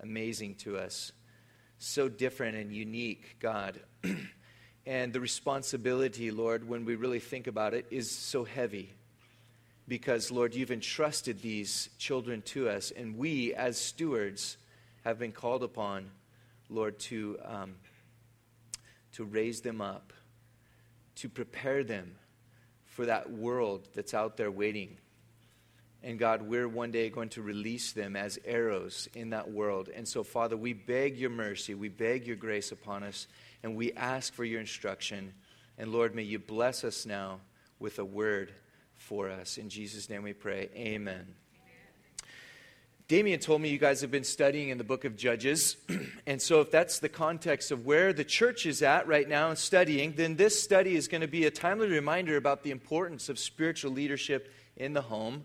amazing 0.00 0.54
to 0.56 0.78
us, 0.78 1.12
so 1.78 2.08
different 2.08 2.56
and 2.56 2.72
unique, 2.72 3.36
God. 3.40 3.80
and 4.90 5.12
the 5.12 5.20
responsibility, 5.20 6.30
Lord, 6.30 6.68
when 6.68 6.84
we 6.84 6.96
really 6.96 7.20
think 7.20 7.46
about 7.46 7.74
it, 7.74 7.86
is 7.90 8.10
so 8.10 8.44
heavy. 8.44 8.92
Because, 9.86 10.30
Lord, 10.30 10.54
you've 10.54 10.70
entrusted 10.70 11.40
these 11.40 11.88
children 11.98 12.42
to 12.46 12.68
us, 12.68 12.90
and 12.90 13.16
we, 13.16 13.54
as 13.54 13.78
stewards, 13.78 14.56
have 15.04 15.18
been 15.18 15.32
called 15.32 15.62
upon, 15.62 16.10
Lord, 16.68 16.98
to. 17.00 17.38
Um, 17.44 17.74
to 19.12 19.24
raise 19.24 19.60
them 19.60 19.80
up, 19.80 20.12
to 21.16 21.28
prepare 21.28 21.82
them 21.84 22.14
for 22.86 23.06
that 23.06 23.30
world 23.30 23.88
that's 23.94 24.14
out 24.14 24.36
there 24.36 24.50
waiting. 24.50 24.96
And 26.02 26.18
God, 26.18 26.42
we're 26.42 26.68
one 26.68 26.90
day 26.90 27.10
going 27.10 27.28
to 27.30 27.42
release 27.42 27.92
them 27.92 28.16
as 28.16 28.38
arrows 28.44 29.08
in 29.14 29.30
that 29.30 29.50
world. 29.50 29.90
And 29.94 30.08
so, 30.08 30.22
Father, 30.22 30.56
we 30.56 30.72
beg 30.72 31.18
your 31.18 31.30
mercy, 31.30 31.74
we 31.74 31.88
beg 31.88 32.26
your 32.26 32.36
grace 32.36 32.72
upon 32.72 33.02
us, 33.02 33.26
and 33.62 33.76
we 33.76 33.92
ask 33.92 34.32
for 34.32 34.44
your 34.44 34.60
instruction. 34.60 35.34
And 35.78 35.92
Lord, 35.92 36.14
may 36.14 36.22
you 36.22 36.38
bless 36.38 36.84
us 36.84 37.06
now 37.06 37.40
with 37.78 37.98
a 37.98 38.04
word 38.04 38.52
for 38.96 39.30
us. 39.30 39.58
In 39.58 39.68
Jesus' 39.68 40.08
name 40.08 40.22
we 40.22 40.32
pray. 40.32 40.68
Amen. 40.76 41.34
Damien 43.08 43.40
told 43.40 43.60
me 43.60 43.68
you 43.68 43.78
guys 43.78 44.02
have 44.02 44.12
been 44.12 44.22
studying 44.22 44.68
in 44.68 44.78
the 44.78 44.84
book 44.84 45.04
of 45.04 45.16
Judges. 45.16 45.76
and 46.28 46.40
so, 46.40 46.60
if 46.60 46.70
that's 46.70 47.00
the 47.00 47.08
context 47.08 47.72
of 47.72 47.84
where 47.84 48.12
the 48.12 48.22
church 48.22 48.66
is 48.66 48.82
at 48.82 49.08
right 49.08 49.28
now 49.28 49.52
studying, 49.54 50.12
then 50.12 50.36
this 50.36 50.62
study 50.62 50.94
is 50.94 51.08
going 51.08 51.20
to 51.20 51.26
be 51.26 51.44
a 51.44 51.50
timely 51.50 51.88
reminder 51.88 52.36
about 52.36 52.62
the 52.62 52.70
importance 52.70 53.28
of 53.28 53.36
spiritual 53.40 53.90
leadership 53.90 54.52
in 54.76 54.92
the 54.92 55.02
home. 55.02 55.44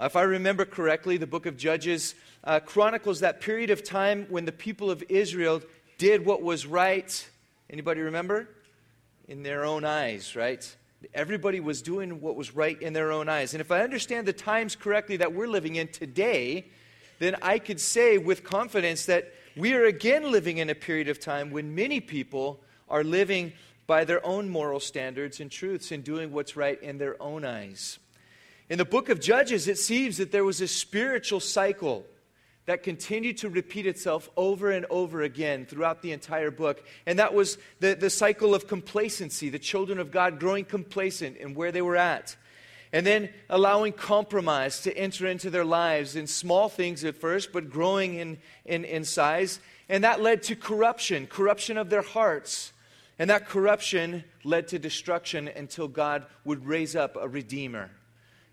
If 0.00 0.16
I 0.16 0.22
remember 0.22 0.64
correctly, 0.64 1.16
the 1.16 1.28
book 1.28 1.46
of 1.46 1.56
Judges 1.56 2.16
uh, 2.42 2.58
chronicles 2.58 3.20
that 3.20 3.40
period 3.40 3.70
of 3.70 3.84
time 3.84 4.26
when 4.28 4.44
the 4.44 4.50
people 4.50 4.90
of 4.90 5.04
Israel 5.08 5.62
did 5.98 6.26
what 6.26 6.42
was 6.42 6.66
right. 6.66 7.28
Anybody 7.68 8.00
remember? 8.00 8.48
In 9.28 9.42
their 9.42 9.64
own 9.64 9.84
eyes, 9.84 10.36
right? 10.36 10.76
Everybody 11.12 11.60
was 11.60 11.82
doing 11.82 12.20
what 12.20 12.36
was 12.36 12.54
right 12.54 12.80
in 12.80 12.92
their 12.92 13.12
own 13.12 13.28
eyes. 13.28 13.54
And 13.54 13.60
if 13.60 13.70
I 13.70 13.80
understand 13.80 14.26
the 14.26 14.32
times 14.32 14.76
correctly 14.76 15.16
that 15.18 15.34
we're 15.34 15.48
living 15.48 15.76
in 15.76 15.88
today, 15.88 16.66
then 17.18 17.36
I 17.42 17.58
could 17.58 17.80
say 17.80 18.18
with 18.18 18.44
confidence 18.44 19.06
that 19.06 19.32
we 19.56 19.74
are 19.74 19.84
again 19.84 20.30
living 20.30 20.58
in 20.58 20.70
a 20.70 20.74
period 20.74 21.08
of 21.08 21.18
time 21.18 21.50
when 21.50 21.74
many 21.74 22.00
people 22.00 22.60
are 22.88 23.02
living 23.02 23.52
by 23.86 24.04
their 24.04 24.24
own 24.24 24.48
moral 24.48 24.80
standards 24.80 25.40
and 25.40 25.50
truths 25.50 25.92
and 25.92 26.04
doing 26.04 26.32
what's 26.32 26.56
right 26.56 26.80
in 26.82 26.98
their 26.98 27.20
own 27.22 27.44
eyes. 27.44 27.98
In 28.68 28.78
the 28.78 28.84
book 28.84 29.08
of 29.08 29.20
Judges, 29.20 29.68
it 29.68 29.78
seems 29.78 30.16
that 30.18 30.32
there 30.32 30.44
was 30.44 30.60
a 30.60 30.68
spiritual 30.68 31.40
cycle 31.40 32.04
that 32.66 32.82
continued 32.82 33.38
to 33.38 33.48
repeat 33.48 33.86
itself 33.86 34.28
over 34.36 34.70
and 34.70 34.86
over 34.90 35.22
again 35.22 35.66
throughout 35.66 36.02
the 36.02 36.12
entire 36.12 36.50
book. 36.50 36.84
And 37.06 37.18
that 37.18 37.32
was 37.32 37.58
the, 37.80 37.94
the 37.94 38.10
cycle 38.10 38.54
of 38.54 38.68
complacency, 38.68 39.48
the 39.48 39.58
children 39.58 39.98
of 39.98 40.10
God 40.10 40.38
growing 40.38 40.64
complacent 40.64 41.36
in 41.36 41.54
where 41.54 41.72
they 41.72 41.82
were 41.82 41.96
at 41.96 42.36
and 42.92 43.06
then 43.06 43.28
allowing 43.50 43.92
compromise 43.92 44.80
to 44.80 44.96
enter 44.96 45.26
into 45.26 45.50
their 45.50 45.64
lives 45.64 46.16
in 46.16 46.26
small 46.26 46.68
things 46.68 47.04
at 47.04 47.16
first, 47.16 47.52
but 47.52 47.70
growing 47.70 48.14
in, 48.14 48.38
in, 48.64 48.84
in 48.84 49.04
size. 49.04 49.60
And 49.88 50.04
that 50.04 50.20
led 50.20 50.42
to 50.44 50.56
corruption, 50.56 51.26
corruption 51.26 51.78
of 51.78 51.90
their 51.90 52.02
hearts. 52.02 52.72
And 53.18 53.30
that 53.30 53.46
corruption 53.46 54.24
led 54.44 54.68
to 54.68 54.78
destruction 54.78 55.48
until 55.48 55.88
God 55.88 56.26
would 56.44 56.66
raise 56.66 56.94
up 56.94 57.16
a 57.16 57.28
redeemer, 57.28 57.90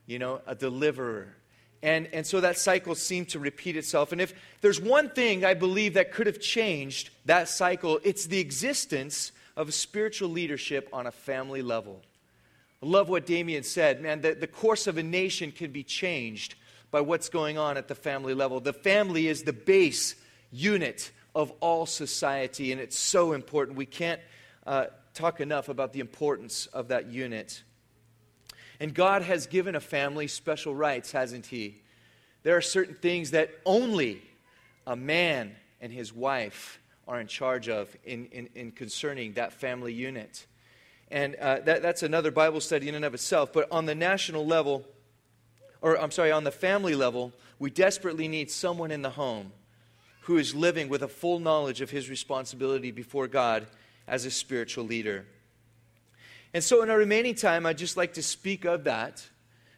you 0.05 0.19
know, 0.19 0.41
a 0.47 0.55
deliverer. 0.55 1.35
And, 1.83 2.07
and 2.13 2.25
so 2.25 2.39
that 2.39 2.57
cycle 2.57 2.95
seemed 2.95 3.27
to 3.29 3.39
repeat 3.39 3.75
itself. 3.75 4.13
And 4.13 4.21
if 4.21 4.33
there's 4.61 4.79
one 4.79 5.09
thing 5.09 5.43
I 5.43 5.53
believe 5.53 5.95
that 5.95 6.13
could 6.13 6.27
have 6.27 6.39
changed 6.39 7.09
that 7.25 7.49
cycle, 7.49 7.99
it's 8.03 8.25
the 8.25 8.39
existence 8.39 9.33
of 9.57 9.71
spiritual 9.73 10.29
leadership 10.29 10.87
on 10.93 11.07
a 11.07 11.11
family 11.11 11.61
level. 11.61 12.01
I 12.81 12.85
love 12.85 13.09
what 13.09 13.25
Damien 13.25 13.63
said. 13.63 14.01
Man, 14.01 14.21
the, 14.21 14.33
the 14.33 14.47
course 14.47 14.87
of 14.87 14.97
a 14.97 15.03
nation 15.03 15.51
can 15.51 15.71
be 15.71 15.83
changed 15.83 16.55
by 16.89 17.01
what's 17.01 17.27
going 17.27 17.57
on 17.57 17.75
at 17.75 17.89
the 17.89 17.95
family 17.95 18.33
level. 18.33 18.61
The 18.61 18.71
family 18.71 19.27
is 19.27 19.43
the 19.43 19.53
base 19.53 20.15
unit 20.53 21.11
of 21.35 21.51
all 21.59 21.85
society, 21.85 22.71
and 22.71 22.79
it's 22.79 22.97
so 22.97 23.33
important. 23.33 23.77
We 23.77 23.85
can't 23.85 24.21
uh, 24.65 24.85
talk 25.13 25.41
enough 25.41 25.67
about 25.67 25.91
the 25.91 25.99
importance 25.99 26.65
of 26.67 26.87
that 26.87 27.07
unit. 27.07 27.61
And 28.79 28.93
God 28.93 29.21
has 29.21 29.47
given 29.47 29.75
a 29.75 29.79
family 29.79 30.27
special 30.27 30.75
rights, 30.75 31.11
hasn't 31.11 31.45
He? 31.45 31.81
There 32.43 32.57
are 32.57 32.61
certain 32.61 32.95
things 32.95 33.31
that 33.31 33.51
only 33.65 34.21
a 34.85 34.95
man 34.95 35.55
and 35.81 35.91
his 35.91 36.13
wife 36.13 36.79
are 37.07 37.19
in 37.19 37.27
charge 37.27 37.69
of 37.69 37.95
in, 38.05 38.25
in, 38.27 38.49
in 38.55 38.71
concerning 38.71 39.33
that 39.33 39.53
family 39.53 39.93
unit. 39.93 40.45
And 41.11 41.35
uh, 41.35 41.59
that, 41.65 41.81
that's 41.81 42.03
another 42.03 42.31
Bible 42.31 42.61
study 42.61 42.89
in 42.89 42.95
and 42.95 43.05
of 43.05 43.13
itself. 43.13 43.53
But 43.53 43.71
on 43.71 43.85
the 43.85 43.95
national 43.95 44.45
level, 44.45 44.85
or 45.81 45.99
I'm 45.99 46.11
sorry, 46.11 46.31
on 46.31 46.43
the 46.43 46.51
family 46.51 46.95
level, 46.95 47.31
we 47.59 47.69
desperately 47.69 48.27
need 48.27 48.49
someone 48.49 48.91
in 48.91 49.01
the 49.01 49.11
home 49.11 49.51
who 50.21 50.37
is 50.37 50.55
living 50.55 50.89
with 50.89 51.03
a 51.03 51.07
full 51.07 51.39
knowledge 51.39 51.81
of 51.81 51.89
his 51.89 52.09
responsibility 52.09 52.91
before 52.91 53.27
God 53.27 53.67
as 54.07 54.25
a 54.25 54.31
spiritual 54.31 54.85
leader. 54.85 55.25
And 56.53 56.63
so, 56.63 56.83
in 56.83 56.89
our 56.89 56.97
remaining 56.97 57.35
time, 57.35 57.65
I'd 57.65 57.77
just 57.77 57.97
like 57.97 58.13
to 58.13 58.23
speak 58.23 58.63
of 58.65 58.83
that, 58.83 59.27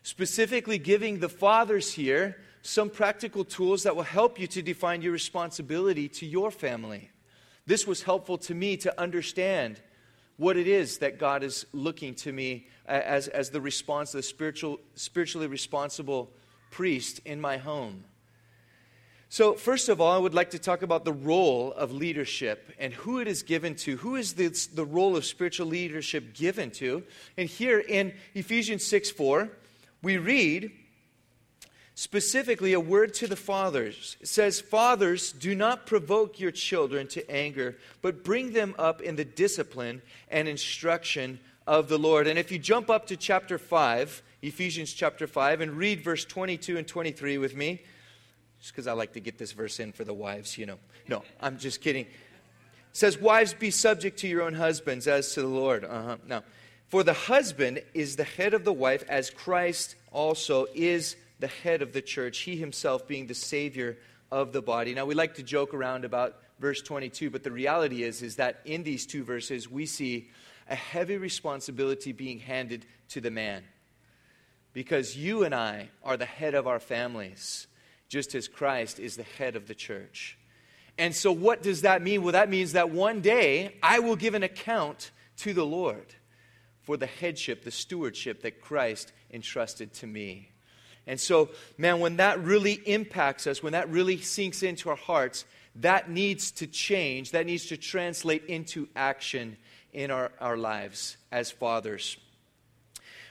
specifically 0.04 0.78
giving 0.78 1.20
the 1.20 1.30
fathers 1.30 1.94
here 1.94 2.38
some 2.62 2.90
practical 2.90 3.46
tools 3.46 3.84
that 3.84 3.96
will 3.96 4.04
help 4.04 4.40
you 4.40 4.48
to 4.48 4.62
define 4.62 5.02
your 5.02 5.14
responsibility 5.14 6.10
to 6.10 6.26
your 6.26 6.52
family. 6.52 7.12
This 7.66 7.88
was 7.88 8.04
helpful 8.04 8.38
to 8.40 8.56
me 8.56 8.78
to 8.78 9.00
understand 9.00 9.80
what 10.38 10.58
it 10.58 10.68
is 10.68 10.98
that 10.98 11.18
God 11.18 11.44
is 11.44 11.66
looking 11.72 12.14
to 12.16 12.32
me 12.32 12.68
as, 12.86 13.28
as 13.30 13.52
the 13.52 13.62
response, 13.62 14.12
the 14.12 14.22
spiritual, 14.22 14.80
spiritually 14.96 15.48
responsible 15.48 16.34
priest 16.72 17.22
in 17.24 17.40
my 17.40 17.58
home. 17.58 18.04
So, 19.30 19.54
first 19.54 19.90
of 19.90 20.00
all, 20.00 20.12
I 20.12 20.18
would 20.18 20.34
like 20.34 20.52
to 20.52 20.60
talk 20.60 20.82
about 20.82 21.04
the 21.04 21.14
role 21.14 21.74
of 21.74 21.92
leadership 21.92 22.72
and 22.78 22.94
who 22.94 23.20
it 23.20 23.28
is 23.28 23.44
given 23.44 23.76
to. 23.78 23.98
Who 23.98 24.16
is 24.16 24.34
this, 24.34 24.68
the 24.68 24.86
role 24.86 25.18
of 25.18 25.26
spiritual 25.26 25.68
leadership 25.68 26.34
given 26.34 26.72
to? 26.72 27.04
And 27.38 27.50
here 27.50 27.80
in 27.80 28.14
Ephesians 28.34 28.86
6 28.86 29.12
4, 29.12 29.50
we 30.02 30.18
read, 30.18 30.72
specifically 31.96 32.74
a 32.74 32.80
word 32.80 33.14
to 33.16 33.28
the 33.28 33.36
fathers. 33.36 34.18
It 34.20 34.28
says, 34.28 34.62
Fathers, 34.62 35.32
do 35.32 35.56
not 35.56 35.86
provoke 35.86 36.40
your 36.40 36.52
children 36.52 37.08
to 37.08 37.30
anger, 37.32 37.78
but 38.02 38.24
bring 38.24 38.52
them 38.52 38.76
up 38.78 39.02
in 39.02 39.16
the 39.16 39.26
discipline 39.26 40.02
and 40.30 40.48
instruction 40.48 41.40
of 41.66 41.88
the 41.88 41.98
Lord. 41.98 42.28
And 42.28 42.38
if 42.38 42.52
you 42.52 42.60
jump 42.60 42.90
up 42.90 43.08
to 43.08 43.18
chapter 43.18 43.58
5, 43.58 44.22
Ephesians 44.42 44.94
chapter 44.94 45.26
5, 45.26 45.62
and 45.62 45.72
read 45.72 46.04
verse 46.04 46.26
22 46.26 46.78
and 46.78 46.88
23 46.88 47.38
with 47.38 47.56
me, 47.56 47.82
just 48.66 48.74
because 48.74 48.88
I 48.88 48.94
like 48.94 49.14
to 49.14 49.20
get 49.20 49.38
this 49.38 49.52
verse 49.52 49.80
in 49.80 49.92
for 49.92 50.04
the 50.04 50.14
wives, 50.16 50.58
you 50.58 50.66
know. 50.66 50.80
No, 51.08 51.22
I'm 51.40 51.60
just 51.60 51.82
kidding. 51.82 52.06
It 52.06 52.12
says, 52.94 53.16
Wives, 53.16 53.54
be 53.54 53.70
subject 53.70 54.18
to 54.22 54.28
your 54.28 54.42
own 54.42 54.56
husbands 54.56 55.08
as 55.08 55.36
to 55.36 55.44
the 55.44 55.48
Lord. 55.48 55.86
Uh-huh. 55.86 56.18
Now, 56.26 56.44
for 56.90 57.04
the 57.04 57.14
husband 57.14 57.84
is 57.94 58.16
the 58.16 58.24
head 58.24 58.56
of 58.56 58.66
the 58.66 58.74
wife, 58.74 59.04
as 59.08 59.30
Christ 59.30 59.94
also 60.12 60.66
is 60.74 61.16
the 61.40 61.46
head 61.46 61.84
of 61.84 61.94
the 61.94 62.02
church, 62.02 62.40
he 62.40 62.56
himself 62.56 63.08
being 63.08 63.28
the 63.28 63.36
Savior 63.36 64.00
of 64.32 64.52
the 64.52 64.64
body. 64.64 64.96
Now, 64.96 65.06
we 65.06 65.14
like 65.14 65.36
to 65.36 65.44
joke 65.44 65.76
around 65.76 66.04
about 66.04 66.36
verse 66.58 66.82
22, 66.82 67.30
but 67.30 67.44
the 67.44 67.52
reality 67.52 68.02
is, 68.02 68.24
is 68.24 68.38
that 68.38 68.62
in 68.66 68.82
these 68.82 69.06
two 69.06 69.24
verses, 69.24 69.70
we 69.70 69.86
see 69.86 70.32
a 70.68 70.76
heavy 70.76 71.18
responsibility 71.18 72.14
being 72.14 72.40
handed 72.40 72.88
to 73.10 73.22
the 73.22 73.30
man. 73.30 73.64
Because 74.74 75.16
you 75.16 75.44
and 75.44 75.54
I 75.54 75.90
are 76.04 76.18
the 76.18 76.26
head 76.26 76.56
of 76.56 76.66
our 76.66 76.80
families, 76.80 77.68
just 78.08 78.36
as 78.36 78.48
Christ 78.48 79.00
is 79.00 79.16
the 79.16 79.24
head 79.24 79.56
of 79.56 79.68
the 79.68 79.76
church. 79.76 80.38
And 80.98 81.14
so, 81.14 81.32
what 81.32 81.62
does 81.62 81.82
that 81.82 82.02
mean? 82.02 82.24
Well, 82.24 82.34
that 82.34 82.50
means 82.50 82.74
that 82.74 82.90
one 82.90 83.22
day 83.22 83.76
I 83.84 84.00
will 84.00 84.16
give 84.16 84.34
an 84.34 84.44
account 84.44 85.12
to 85.38 85.54
the 85.54 85.66
Lord 85.66 86.16
for 86.84 86.98
the 86.98 87.08
headship, 87.08 87.64
the 87.64 87.72
stewardship 87.72 88.44
that 88.44 88.62
Christ 88.62 89.12
entrusted 89.32 89.94
to 89.96 90.08
me. 90.08 90.52
And 91.08 91.20
so, 91.20 91.50
man, 91.78 92.00
when 92.00 92.18
that 92.18 92.40
really 92.44 92.74
impacts 92.74 93.46
us, 93.48 93.62
when 93.62 93.74
that 93.74 93.90
really 93.90 94.18
sinks 94.22 94.64
into 94.64 94.90
our 94.90 94.96
hearts, 94.96 95.46
that 95.76 96.10
needs 96.10 96.52
to 96.52 96.68
change. 96.68 97.32
That 97.32 97.46
needs 97.46 97.66
to 97.68 97.78
translate 97.78 98.46
into 98.46 98.88
action 98.96 99.58
in 99.94 100.12
our, 100.12 100.32
our 100.40 100.58
lives 100.58 101.18
as 101.32 101.52
fathers. 101.52 102.18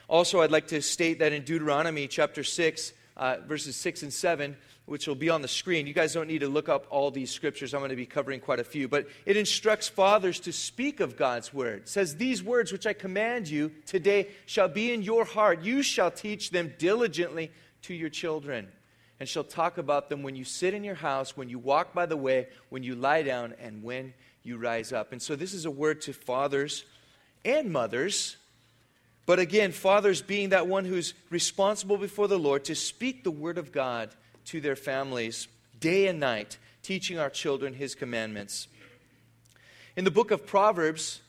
Also, 0.07 0.41
I'd 0.41 0.51
like 0.51 0.67
to 0.67 0.81
state 0.81 1.19
that 1.19 1.33
in 1.33 1.43
Deuteronomy 1.43 2.07
chapter 2.07 2.43
6, 2.43 2.93
uh, 3.17 3.37
verses 3.47 3.75
6 3.75 4.03
and 4.03 4.13
7, 4.13 4.57
which 4.85 5.07
will 5.07 5.15
be 5.15 5.29
on 5.29 5.41
the 5.41 5.47
screen. 5.47 5.87
You 5.87 5.93
guys 5.93 6.13
don't 6.13 6.27
need 6.27 6.41
to 6.41 6.47
look 6.47 6.69
up 6.69 6.85
all 6.89 7.11
these 7.11 7.31
scriptures. 7.31 7.73
I'm 7.73 7.79
going 7.79 7.89
to 7.89 7.95
be 7.95 8.05
covering 8.05 8.39
quite 8.39 8.59
a 8.59 8.63
few. 8.63 8.87
But 8.87 9.07
it 9.25 9.37
instructs 9.37 9.87
fathers 9.87 10.39
to 10.41 10.51
speak 10.51 10.99
of 10.99 11.17
God's 11.17 11.53
word. 11.53 11.83
It 11.83 11.89
says, 11.89 12.17
These 12.17 12.43
words 12.43 12.71
which 12.71 12.85
I 12.85 12.93
command 12.93 13.47
you 13.47 13.71
today 13.85 14.29
shall 14.45 14.67
be 14.67 14.91
in 14.93 15.01
your 15.01 15.25
heart. 15.25 15.63
You 15.63 15.81
shall 15.81 16.11
teach 16.11 16.51
them 16.51 16.73
diligently 16.77 17.51
to 17.83 17.93
your 17.93 18.09
children, 18.09 18.67
and 19.19 19.29
shall 19.29 19.43
talk 19.43 19.77
about 19.77 20.09
them 20.09 20.23
when 20.23 20.35
you 20.35 20.43
sit 20.43 20.73
in 20.73 20.83
your 20.83 20.95
house, 20.95 21.37
when 21.37 21.49
you 21.49 21.59
walk 21.59 21.93
by 21.93 22.05
the 22.05 22.17
way, 22.17 22.47
when 22.69 22.83
you 22.83 22.95
lie 22.95 23.21
down, 23.21 23.53
and 23.61 23.83
when 23.83 24.13
you 24.43 24.57
rise 24.57 24.91
up. 24.91 25.11
And 25.11 25.21
so 25.21 25.35
this 25.35 25.53
is 25.53 25.65
a 25.65 25.71
word 25.71 26.01
to 26.01 26.13
fathers 26.13 26.83
and 27.43 27.71
mothers. 27.71 28.37
But 29.25 29.39
again, 29.39 29.71
fathers 29.71 30.21
being 30.21 30.49
that 30.49 30.67
one 30.67 30.85
who's 30.85 31.13
responsible 31.29 31.97
before 31.97 32.27
the 32.27 32.39
Lord 32.39 32.65
to 32.65 32.75
speak 32.75 33.23
the 33.23 33.31
word 33.31 33.57
of 33.57 33.71
God 33.71 34.11
to 34.45 34.61
their 34.61 34.75
families 34.75 35.47
day 35.79 36.07
and 36.07 36.19
night, 36.19 36.57
teaching 36.83 37.17
our 37.17 37.29
children 37.29 37.73
his 37.73 37.95
commandments. 37.95 38.67
In 39.95 40.03
the 40.03 40.11
book 40.11 40.31
of 40.31 40.45
Proverbs, 40.45 41.21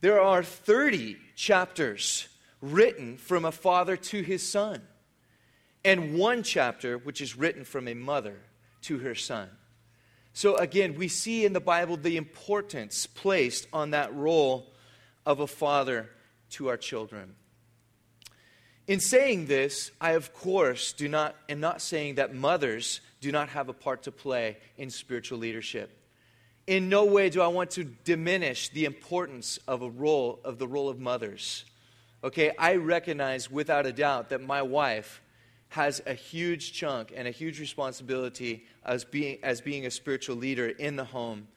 there 0.00 0.20
are 0.20 0.42
30 0.42 1.16
chapters 1.36 2.28
written 2.60 3.16
from 3.16 3.44
a 3.44 3.52
father 3.52 3.96
to 3.96 4.22
his 4.22 4.46
son 4.46 4.80
and 5.84 6.16
one 6.16 6.42
chapter 6.42 6.96
which 6.96 7.20
is 7.20 7.36
written 7.36 7.64
from 7.64 7.86
a 7.86 7.94
mother 7.94 8.38
to 8.82 8.98
her 8.98 9.14
son. 9.14 9.48
So 10.32 10.56
again, 10.56 10.96
we 10.96 11.08
see 11.08 11.44
in 11.44 11.52
the 11.52 11.60
Bible 11.60 11.96
the 11.96 12.16
importance 12.16 13.06
placed 13.06 13.68
on 13.72 13.90
that 13.90 14.14
role 14.14 14.72
of 15.26 15.40
a 15.40 15.46
father 15.46 16.10
to 16.54 16.68
our 16.68 16.76
children. 16.76 17.34
In 18.86 19.00
saying 19.00 19.46
this, 19.46 19.90
I 20.00 20.12
of 20.12 20.34
course 20.34 20.92
do 20.92 21.08
not 21.08 21.36
am 21.48 21.60
not 21.60 21.80
saying 21.80 22.16
that 22.16 22.34
mothers 22.34 23.00
do 23.20 23.32
not 23.32 23.48
have 23.50 23.68
a 23.68 23.72
part 23.72 24.02
to 24.02 24.12
play 24.12 24.58
in 24.76 24.90
spiritual 24.90 25.38
leadership. 25.38 25.90
In 26.66 26.88
no 26.88 27.04
way 27.04 27.30
do 27.30 27.40
I 27.40 27.46
want 27.48 27.70
to 27.72 27.84
diminish 27.84 28.68
the 28.70 28.84
importance 28.84 29.58
of 29.66 29.82
a 29.82 29.88
role 29.88 30.40
of 30.44 30.58
the 30.58 30.68
role 30.68 30.88
of 30.88 31.00
mothers. 31.00 31.64
Okay, 32.22 32.52
I 32.58 32.76
recognize 32.76 33.50
without 33.50 33.86
a 33.86 33.92
doubt 33.92 34.30
that 34.30 34.40
my 34.40 34.62
wife 34.62 35.20
has 35.68 36.00
a 36.06 36.14
huge 36.14 36.72
chunk 36.72 37.12
and 37.14 37.26
a 37.26 37.30
huge 37.30 37.60
responsibility 37.60 38.64
as 38.84 39.04
being, 39.04 39.38
as 39.42 39.60
being 39.60 39.86
a 39.86 39.90
spiritual 39.90 40.36
leader 40.36 40.68
in 40.68 40.96
the 40.96 41.04
home. 41.04 41.48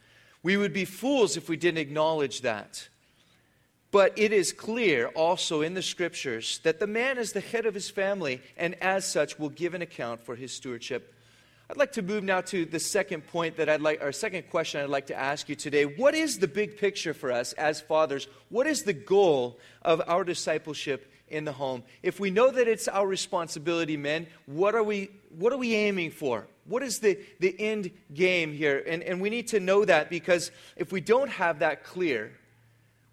We 0.44 0.58
would 0.58 0.74
be 0.74 0.86
fools 0.86 1.38
if 1.38 1.50
we 1.50 1.56
didn't 1.56 1.78
acknowledge 1.78 2.42
that. 2.42 2.88
But 3.92 4.18
it 4.18 4.34
is 4.34 4.52
clear 4.52 5.08
also 5.08 5.62
in 5.62 5.74
the 5.74 5.82
scriptures 5.82 6.60
that 6.64 6.80
the 6.80 6.88
man 6.88 7.18
is 7.18 7.32
the 7.32 7.40
head 7.40 7.66
of 7.66 7.74
his 7.74 7.90
family 7.90 8.42
and 8.58 8.76
as 8.82 9.06
such 9.06 9.40
will 9.40 9.50
give 9.50 9.74
an 9.74 9.82
account 9.82 10.22
for 10.22 10.36
his 10.36 10.52
stewardship. 10.52 11.14
I'd 11.70 11.78
like 11.78 11.94
to 11.94 12.02
move 12.02 12.24
now 12.24 12.42
to 12.42 12.66
the 12.66 12.80
second 12.80 13.28
point 13.28 13.58
that 13.58 13.68
I'd 13.68 13.82
like, 13.82 14.02
or 14.02 14.14
second 14.14 14.50
question 14.50 14.82
I'd 14.82 14.90
like 14.90 15.08
to 15.08 15.20
ask 15.20 15.50
you 15.50 15.56
today. 15.56 15.84
What 15.84 16.16
is 16.16 16.40
the 16.40 16.48
big 16.48 16.78
picture 16.78 17.14
for 17.14 17.30
us 17.30 17.52
as 17.54 17.82
fathers? 17.82 18.28
What 18.50 18.68
is 18.68 18.84
the 18.84 18.94
goal 18.94 19.60
of 19.82 20.02
our 20.08 20.24
discipleship 20.24 21.12
in 21.28 21.44
the 21.44 21.52
home? 21.52 21.84
If 22.04 22.22
we 22.22 22.32
know 22.32 22.52
that 22.52 22.70
it's 22.70 22.88
our 22.88 23.06
responsibility, 23.06 23.98
men, 23.98 24.28
what 24.46 24.76
are 24.76 24.84
we, 24.84 25.12
what 25.38 25.52
are 25.52 25.58
we 25.58 25.76
aiming 25.76 26.12
for? 26.12 26.48
What 26.66 26.84
is 26.84 27.00
the, 27.00 27.20
the 27.42 27.54
end 27.60 27.92
game 28.14 28.54
here? 28.54 28.82
And, 28.88 29.04
and 29.04 29.20
we 29.20 29.30
need 29.30 29.50
to 29.50 29.60
know 29.60 29.84
that 29.84 30.10
because 30.10 30.52
if 30.78 30.94
we 30.94 31.02
don't 31.02 31.30
have 31.30 31.60
that 31.60 31.84
clear, 31.84 32.32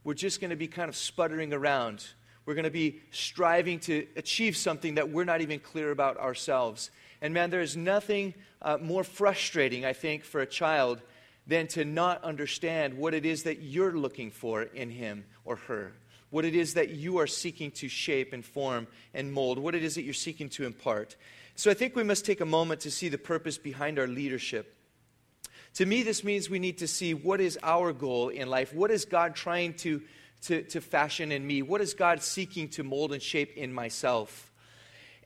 we're 0.04 0.14
just 0.14 0.40
going 0.40 0.50
to 0.50 0.56
be 0.56 0.68
kind 0.68 0.88
of 0.88 0.96
sputtering 0.96 1.52
around. 1.52 2.06
We're 2.46 2.54
going 2.54 2.64
to 2.64 2.70
be 2.70 3.00
striving 3.10 3.80
to 3.80 4.06
achieve 4.16 4.56
something 4.56 4.96
that 4.96 5.10
we're 5.10 5.24
not 5.24 5.40
even 5.40 5.58
clear 5.58 5.90
about 5.90 6.18
ourselves. 6.18 6.90
And 7.22 7.32
man, 7.32 7.50
there 7.50 7.62
is 7.62 7.76
nothing 7.76 8.34
uh, 8.60 8.78
more 8.80 9.02
frustrating, 9.02 9.84
I 9.84 9.94
think, 9.94 10.24
for 10.24 10.42
a 10.42 10.46
child 10.46 11.00
than 11.46 11.66
to 11.68 11.84
not 11.84 12.22
understand 12.22 12.94
what 12.94 13.14
it 13.14 13.24
is 13.24 13.44
that 13.44 13.60
you're 13.60 13.92
looking 13.92 14.30
for 14.30 14.62
in 14.62 14.90
him 14.90 15.24
or 15.44 15.56
her, 15.56 15.92
what 16.30 16.44
it 16.44 16.54
is 16.54 16.74
that 16.74 16.90
you 16.90 17.18
are 17.18 17.26
seeking 17.26 17.70
to 17.70 17.88
shape 17.88 18.32
and 18.32 18.44
form 18.44 18.86
and 19.14 19.32
mold, 19.32 19.58
what 19.58 19.74
it 19.74 19.82
is 19.82 19.94
that 19.94 20.02
you're 20.02 20.14
seeking 20.14 20.48
to 20.50 20.64
impart. 20.64 21.16
So 21.56 21.70
I 21.70 21.74
think 21.74 21.96
we 21.96 22.02
must 22.02 22.26
take 22.26 22.40
a 22.40 22.46
moment 22.46 22.80
to 22.80 22.90
see 22.90 23.08
the 23.08 23.18
purpose 23.18 23.58
behind 23.58 23.98
our 23.98 24.06
leadership. 24.06 24.74
To 25.74 25.86
me, 25.86 26.02
this 26.02 26.22
means 26.22 26.48
we 26.48 26.58
need 26.60 26.78
to 26.78 26.88
see 26.88 27.14
what 27.14 27.40
is 27.40 27.58
our 27.62 27.92
goal 27.92 28.28
in 28.28 28.48
life. 28.48 28.72
What 28.72 28.90
is 28.90 29.04
God 29.04 29.34
trying 29.34 29.74
to, 29.74 30.02
to, 30.42 30.62
to 30.62 30.80
fashion 30.80 31.32
in 31.32 31.44
me? 31.44 31.62
What 31.62 31.80
is 31.80 31.94
God 31.94 32.22
seeking 32.22 32.68
to 32.70 32.84
mold 32.84 33.12
and 33.12 33.20
shape 33.20 33.56
in 33.56 33.72
myself? 33.72 34.52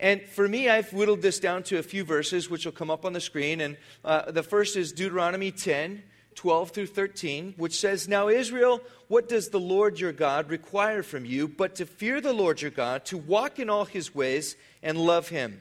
And 0.01 0.23
for 0.23 0.49
me, 0.49 0.69
I've 0.69 0.93
whittled 0.93 1.23
this 1.23 1.39
down 1.41 1.65
to 1.65 1.79
a 1.79 1.83
few 1.83 2.05
verses, 2.05 2.49
which 2.49 2.65
will 2.65 2.73
come 2.73 2.91
up 2.91 3.05
on 3.05 3.13
the 3.13 3.21
screen. 3.21 3.61
And 3.61 3.77
uh, 4.05 4.31
the 4.31 4.43
first 4.43 4.77
is 4.77 4.93
Deuteronomy 4.93 5.51
10, 5.51 6.03
12 6.35 6.71
through 6.71 6.87
13, 6.87 7.55
which 7.57 7.79
says, 7.79 8.09
Now, 8.09 8.29
Israel, 8.29 8.81
what 9.09 9.29
does 9.29 9.49
the 9.49 9.61
Lord 9.61 9.99
your 9.99 10.13
God 10.13 10.51
require 10.51 11.03
from 11.03 11.25
you 11.25 11.49
but 11.49 11.75
to 11.77 11.85
fear 11.85 12.21
the 12.21 12.33
Lord 12.33 12.63
your 12.63 12.71
God, 12.71 13.05
to 13.07 13.19
walk 13.19 13.59
in 13.59 13.69
all 13.69 13.85
his 13.85 14.15
ways 14.15 14.57
and 14.83 14.97
love 14.97 15.29
him, 15.29 15.61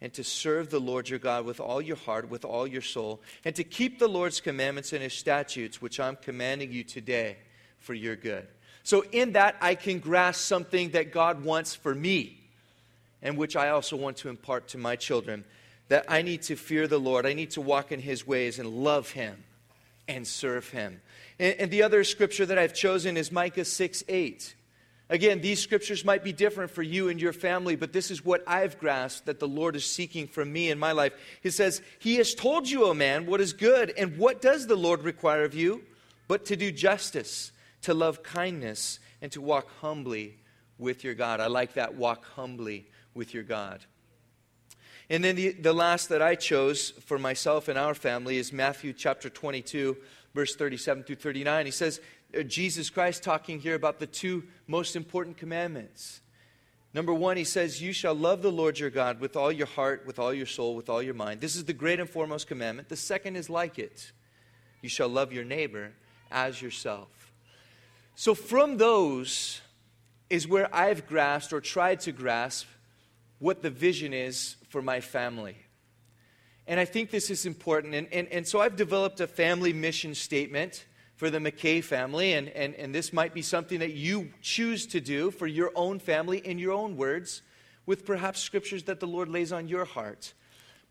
and 0.00 0.12
to 0.14 0.24
serve 0.24 0.70
the 0.70 0.80
Lord 0.80 1.08
your 1.08 1.18
God 1.18 1.44
with 1.44 1.60
all 1.60 1.80
your 1.80 1.96
heart, 1.96 2.28
with 2.28 2.44
all 2.44 2.66
your 2.66 2.82
soul, 2.82 3.20
and 3.44 3.54
to 3.56 3.64
keep 3.64 3.98
the 3.98 4.08
Lord's 4.08 4.40
commandments 4.40 4.92
and 4.92 5.02
his 5.02 5.14
statutes, 5.14 5.80
which 5.80 5.98
I'm 5.98 6.16
commanding 6.16 6.72
you 6.72 6.84
today 6.84 7.36
for 7.78 7.94
your 7.94 8.16
good. 8.16 8.46
So, 8.82 9.02
in 9.12 9.32
that, 9.32 9.56
I 9.60 9.74
can 9.74 9.98
grasp 9.98 10.42
something 10.42 10.90
that 10.90 11.10
God 11.10 11.44
wants 11.44 11.74
for 11.74 11.94
me 11.94 12.38
and 13.22 13.38
which 13.38 13.56
I 13.56 13.70
also 13.70 13.96
want 13.96 14.18
to 14.18 14.28
impart 14.28 14.68
to 14.68 14.78
my 14.78 14.94
children 14.94 15.44
that 15.88 16.04
I 16.08 16.22
need 16.22 16.42
to 16.42 16.56
fear 16.56 16.86
the 16.86 17.00
Lord. 17.00 17.26
I 17.26 17.32
need 17.32 17.50
to 17.52 17.60
walk 17.60 17.90
in 17.90 18.00
His 18.00 18.26
ways 18.26 18.58
and 18.58 18.68
love 18.68 19.10
Him 19.10 19.42
and 20.06 20.26
serve 20.26 20.68
Him. 20.68 21.00
And, 21.38 21.56
and 21.58 21.70
the 21.70 21.82
other 21.82 22.04
scripture 22.04 22.46
that 22.46 22.58
I've 22.58 22.74
chosen 22.74 23.16
is 23.16 23.32
Micah 23.32 23.64
6 23.64 24.04
8. 24.06 24.54
Again, 25.10 25.42
these 25.42 25.60
scriptures 25.60 26.04
might 26.04 26.24
be 26.24 26.32
different 26.32 26.70
for 26.70 26.82
you 26.82 27.10
and 27.10 27.20
your 27.20 27.34
family, 27.34 27.76
but 27.76 27.92
this 27.92 28.10
is 28.10 28.24
what 28.24 28.42
I've 28.46 28.78
grasped 28.78 29.26
that 29.26 29.38
the 29.38 29.48
Lord 29.48 29.76
is 29.76 29.84
seeking 29.84 30.26
from 30.26 30.50
me 30.50 30.70
in 30.70 30.78
my 30.78 30.92
life. 30.92 31.12
He 31.42 31.50
says, 31.50 31.82
He 31.98 32.16
has 32.16 32.34
told 32.34 32.68
you, 32.70 32.86
O 32.86 32.94
man, 32.94 33.26
what 33.26 33.40
is 33.40 33.52
good, 33.52 33.92
and 33.98 34.16
what 34.16 34.40
does 34.40 34.66
the 34.66 34.76
Lord 34.76 35.02
require 35.02 35.44
of 35.44 35.54
you? 35.54 35.82
But 36.26 36.46
to 36.46 36.56
do 36.56 36.72
justice, 36.72 37.52
to 37.82 37.92
love 37.92 38.22
kindness, 38.22 38.98
and 39.20 39.30
to 39.32 39.42
walk 39.42 39.68
humbly 39.80 40.38
with 40.78 41.04
your 41.04 41.14
God. 41.14 41.40
I 41.40 41.46
like 41.48 41.74
that 41.74 41.94
walk 41.96 42.24
humbly 42.24 42.86
with 43.12 43.34
your 43.34 43.42
God. 43.42 43.84
And 45.10 45.22
then 45.22 45.36
the, 45.36 45.52
the 45.52 45.72
last 45.72 46.08
that 46.08 46.22
I 46.22 46.34
chose 46.34 46.90
for 46.90 47.18
myself 47.18 47.68
and 47.68 47.78
our 47.78 47.94
family 47.94 48.38
is 48.38 48.52
Matthew 48.52 48.94
chapter 48.94 49.28
22, 49.28 49.96
verse 50.34 50.56
37 50.56 51.04
through 51.04 51.16
39. 51.16 51.66
He 51.66 51.72
says, 51.72 52.00
Uh, 52.34 52.42
Jesus 52.42 52.90
Christ 52.90 53.22
talking 53.22 53.60
here 53.60 53.74
about 53.74 53.98
the 53.98 54.06
two 54.06 54.44
most 54.66 54.96
important 54.96 55.36
commandments. 55.36 56.20
Number 56.92 57.12
one, 57.12 57.36
he 57.36 57.44
says, 57.44 57.82
You 57.82 57.92
shall 57.92 58.14
love 58.14 58.42
the 58.42 58.52
Lord 58.52 58.78
your 58.78 58.90
God 58.90 59.20
with 59.20 59.36
all 59.36 59.50
your 59.50 59.66
heart, 59.66 60.04
with 60.06 60.18
all 60.18 60.32
your 60.32 60.46
soul, 60.46 60.74
with 60.74 60.88
all 60.88 61.02
your 61.02 61.14
mind. 61.14 61.40
This 61.40 61.56
is 61.56 61.64
the 61.64 61.72
great 61.72 62.00
and 62.00 62.08
foremost 62.08 62.46
commandment. 62.46 62.88
The 62.88 62.96
second 62.96 63.36
is 63.36 63.50
like 63.50 63.78
it 63.78 64.12
you 64.80 64.88
shall 64.88 65.08
love 65.08 65.32
your 65.32 65.44
neighbor 65.44 65.92
as 66.30 66.60
yourself. 66.60 67.32
So, 68.16 68.34
from 68.34 68.76
those 68.76 69.60
is 70.30 70.46
where 70.46 70.72
I've 70.74 71.06
grasped 71.06 71.52
or 71.52 71.60
tried 71.60 72.00
to 72.00 72.12
grasp 72.12 72.66
what 73.38 73.62
the 73.62 73.70
vision 73.70 74.12
is 74.12 74.56
for 74.68 74.82
my 74.82 75.00
family. 75.00 75.56
And 76.66 76.80
I 76.80 76.84
think 76.84 77.10
this 77.10 77.28
is 77.28 77.44
important. 77.44 77.94
And, 77.94 78.08
and, 78.12 78.28
and 78.28 78.48
so 78.48 78.60
I've 78.60 78.76
developed 78.76 79.20
a 79.20 79.26
family 79.26 79.72
mission 79.72 80.14
statement 80.14 80.86
for 81.16 81.30
the 81.30 81.38
McKay 81.38 81.82
family, 81.82 82.32
and, 82.32 82.48
and, 82.48 82.74
and 82.74 82.94
this 82.94 83.12
might 83.12 83.34
be 83.34 83.42
something 83.42 83.78
that 83.78 83.92
you 83.92 84.30
choose 84.40 84.86
to 84.86 85.00
do 85.00 85.30
for 85.30 85.46
your 85.46 85.70
own 85.74 85.98
family 85.98 86.38
in 86.38 86.58
your 86.58 86.72
own 86.72 86.96
words, 86.96 87.42
with 87.86 88.04
perhaps 88.04 88.40
scriptures 88.40 88.84
that 88.84 89.00
the 89.00 89.06
Lord 89.06 89.28
lays 89.28 89.52
on 89.52 89.68
your 89.68 89.84
heart. 89.84 90.34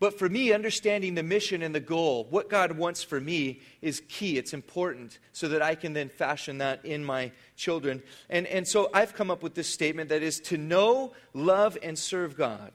But 0.00 0.18
for 0.18 0.28
me, 0.28 0.52
understanding 0.52 1.14
the 1.14 1.22
mission 1.22 1.62
and 1.62 1.74
the 1.74 1.80
goal, 1.80 2.26
what 2.28 2.50
God 2.50 2.72
wants 2.72 3.02
for 3.02 3.20
me, 3.20 3.60
is 3.80 4.02
key. 4.08 4.38
It's 4.38 4.52
important 4.52 5.18
so 5.32 5.48
that 5.48 5.62
I 5.62 5.74
can 5.74 5.92
then 5.92 6.08
fashion 6.08 6.58
that 6.58 6.84
in 6.84 7.04
my 7.04 7.32
children. 7.56 8.02
And, 8.28 8.46
and 8.46 8.66
so 8.66 8.90
I've 8.92 9.14
come 9.14 9.30
up 9.30 9.42
with 9.42 9.54
this 9.54 9.68
statement 9.68 10.08
that 10.08 10.22
is 10.22 10.40
to 10.40 10.58
know, 10.58 11.12
love, 11.32 11.78
and 11.82 11.98
serve 11.98 12.36
God 12.36 12.72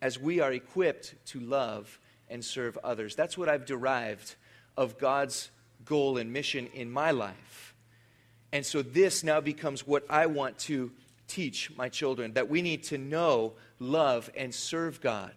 as 0.00 0.18
we 0.18 0.40
are 0.40 0.52
equipped 0.52 1.14
to 1.26 1.40
love 1.40 1.98
and 2.28 2.44
serve 2.44 2.78
others. 2.82 3.14
That's 3.14 3.36
what 3.36 3.48
I've 3.48 3.66
derived 3.66 4.34
of 4.76 4.98
God's 4.98 5.50
goal 5.86 6.18
and 6.18 6.32
mission 6.32 6.68
in 6.74 6.90
my 6.90 7.12
life. 7.12 7.74
And 8.52 8.64
so 8.64 8.82
this 8.82 9.24
now 9.24 9.40
becomes 9.40 9.86
what 9.86 10.04
I 10.10 10.26
want 10.26 10.58
to 10.60 10.92
teach 11.28 11.70
my 11.76 11.88
children 11.88 12.34
that 12.34 12.48
we 12.48 12.62
need 12.62 12.84
to 12.84 12.98
know, 12.98 13.54
love, 13.78 14.30
and 14.36 14.54
serve 14.54 15.00
God. 15.00 15.32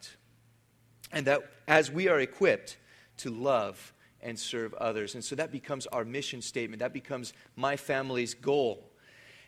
And 1.11 1.25
that 1.25 1.41
as 1.67 1.91
we 1.91 2.07
are 2.07 2.19
equipped 2.19 2.77
to 3.17 3.29
love 3.29 3.93
and 4.21 4.37
serve 4.37 4.73
others. 4.75 5.15
And 5.15 5.23
so 5.23 5.35
that 5.35 5.51
becomes 5.51 5.87
our 5.87 6.05
mission 6.05 6.41
statement. 6.41 6.81
That 6.81 6.93
becomes 6.93 7.33
my 7.55 7.75
family's 7.77 8.33
goal. 8.33 8.83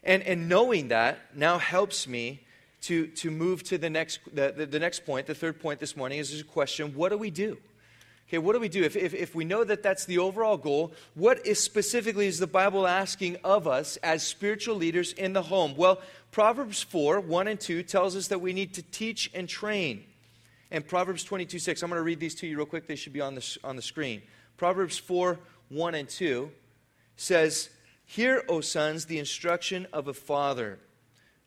And, 0.03 0.23
and 0.23 0.49
knowing 0.49 0.87
that 0.87 1.19
now 1.35 1.57
helps 1.57 2.07
me 2.07 2.41
to, 2.81 3.07
to 3.07 3.29
move 3.29 3.63
to 3.63 3.77
the 3.77 3.89
next, 3.89 4.19
the, 4.33 4.53
the, 4.55 4.65
the 4.65 4.79
next 4.79 5.05
point. 5.05 5.27
The 5.27 5.35
third 5.35 5.59
point 5.59 5.79
this 5.79 5.95
morning 5.95 6.19
is 6.19 6.39
a 6.39 6.43
question 6.43 6.95
what 6.95 7.09
do 7.09 7.17
we 7.17 7.29
do? 7.29 7.57
Okay, 8.31 8.37
what 8.37 8.53
do 8.53 8.61
we 8.61 8.69
do? 8.69 8.81
If, 8.81 8.95
if, 8.95 9.13
if 9.13 9.35
we 9.35 9.43
know 9.43 9.65
that 9.65 9.83
that's 9.83 10.05
the 10.05 10.19
overall 10.19 10.55
goal, 10.55 10.93
what 11.15 11.45
is 11.45 11.59
specifically 11.59 12.27
is 12.27 12.39
the 12.39 12.47
Bible 12.47 12.87
asking 12.87 13.35
of 13.43 13.67
us 13.67 13.97
as 13.97 14.23
spiritual 14.23 14.77
leaders 14.77 15.11
in 15.11 15.33
the 15.33 15.41
home? 15.41 15.75
Well, 15.75 15.99
Proverbs 16.31 16.81
4 16.81 17.19
1 17.19 17.47
and 17.49 17.59
2 17.59 17.83
tells 17.83 18.15
us 18.15 18.29
that 18.29 18.39
we 18.39 18.53
need 18.53 18.75
to 18.75 18.83
teach 18.83 19.29
and 19.33 19.49
train. 19.49 20.05
And 20.71 20.87
Proverbs 20.87 21.25
22 21.25 21.59
6, 21.59 21.83
I'm 21.83 21.89
going 21.89 21.99
to 21.99 22.03
read 22.03 22.21
these 22.21 22.33
to 22.35 22.47
you 22.47 22.55
real 22.55 22.65
quick. 22.65 22.87
They 22.87 22.95
should 22.95 23.11
be 23.11 23.19
on 23.19 23.35
the, 23.35 23.57
on 23.65 23.75
the 23.75 23.81
screen. 23.81 24.21
Proverbs 24.55 24.97
4 24.97 25.37
1 25.67 25.95
and 25.95 26.07
2 26.07 26.49
says, 27.17 27.69
Hear, 28.05 28.45
O 28.47 28.61
sons, 28.61 29.07
the 29.07 29.19
instruction 29.19 29.87
of 29.91 30.07
a 30.07 30.13
father. 30.13 30.79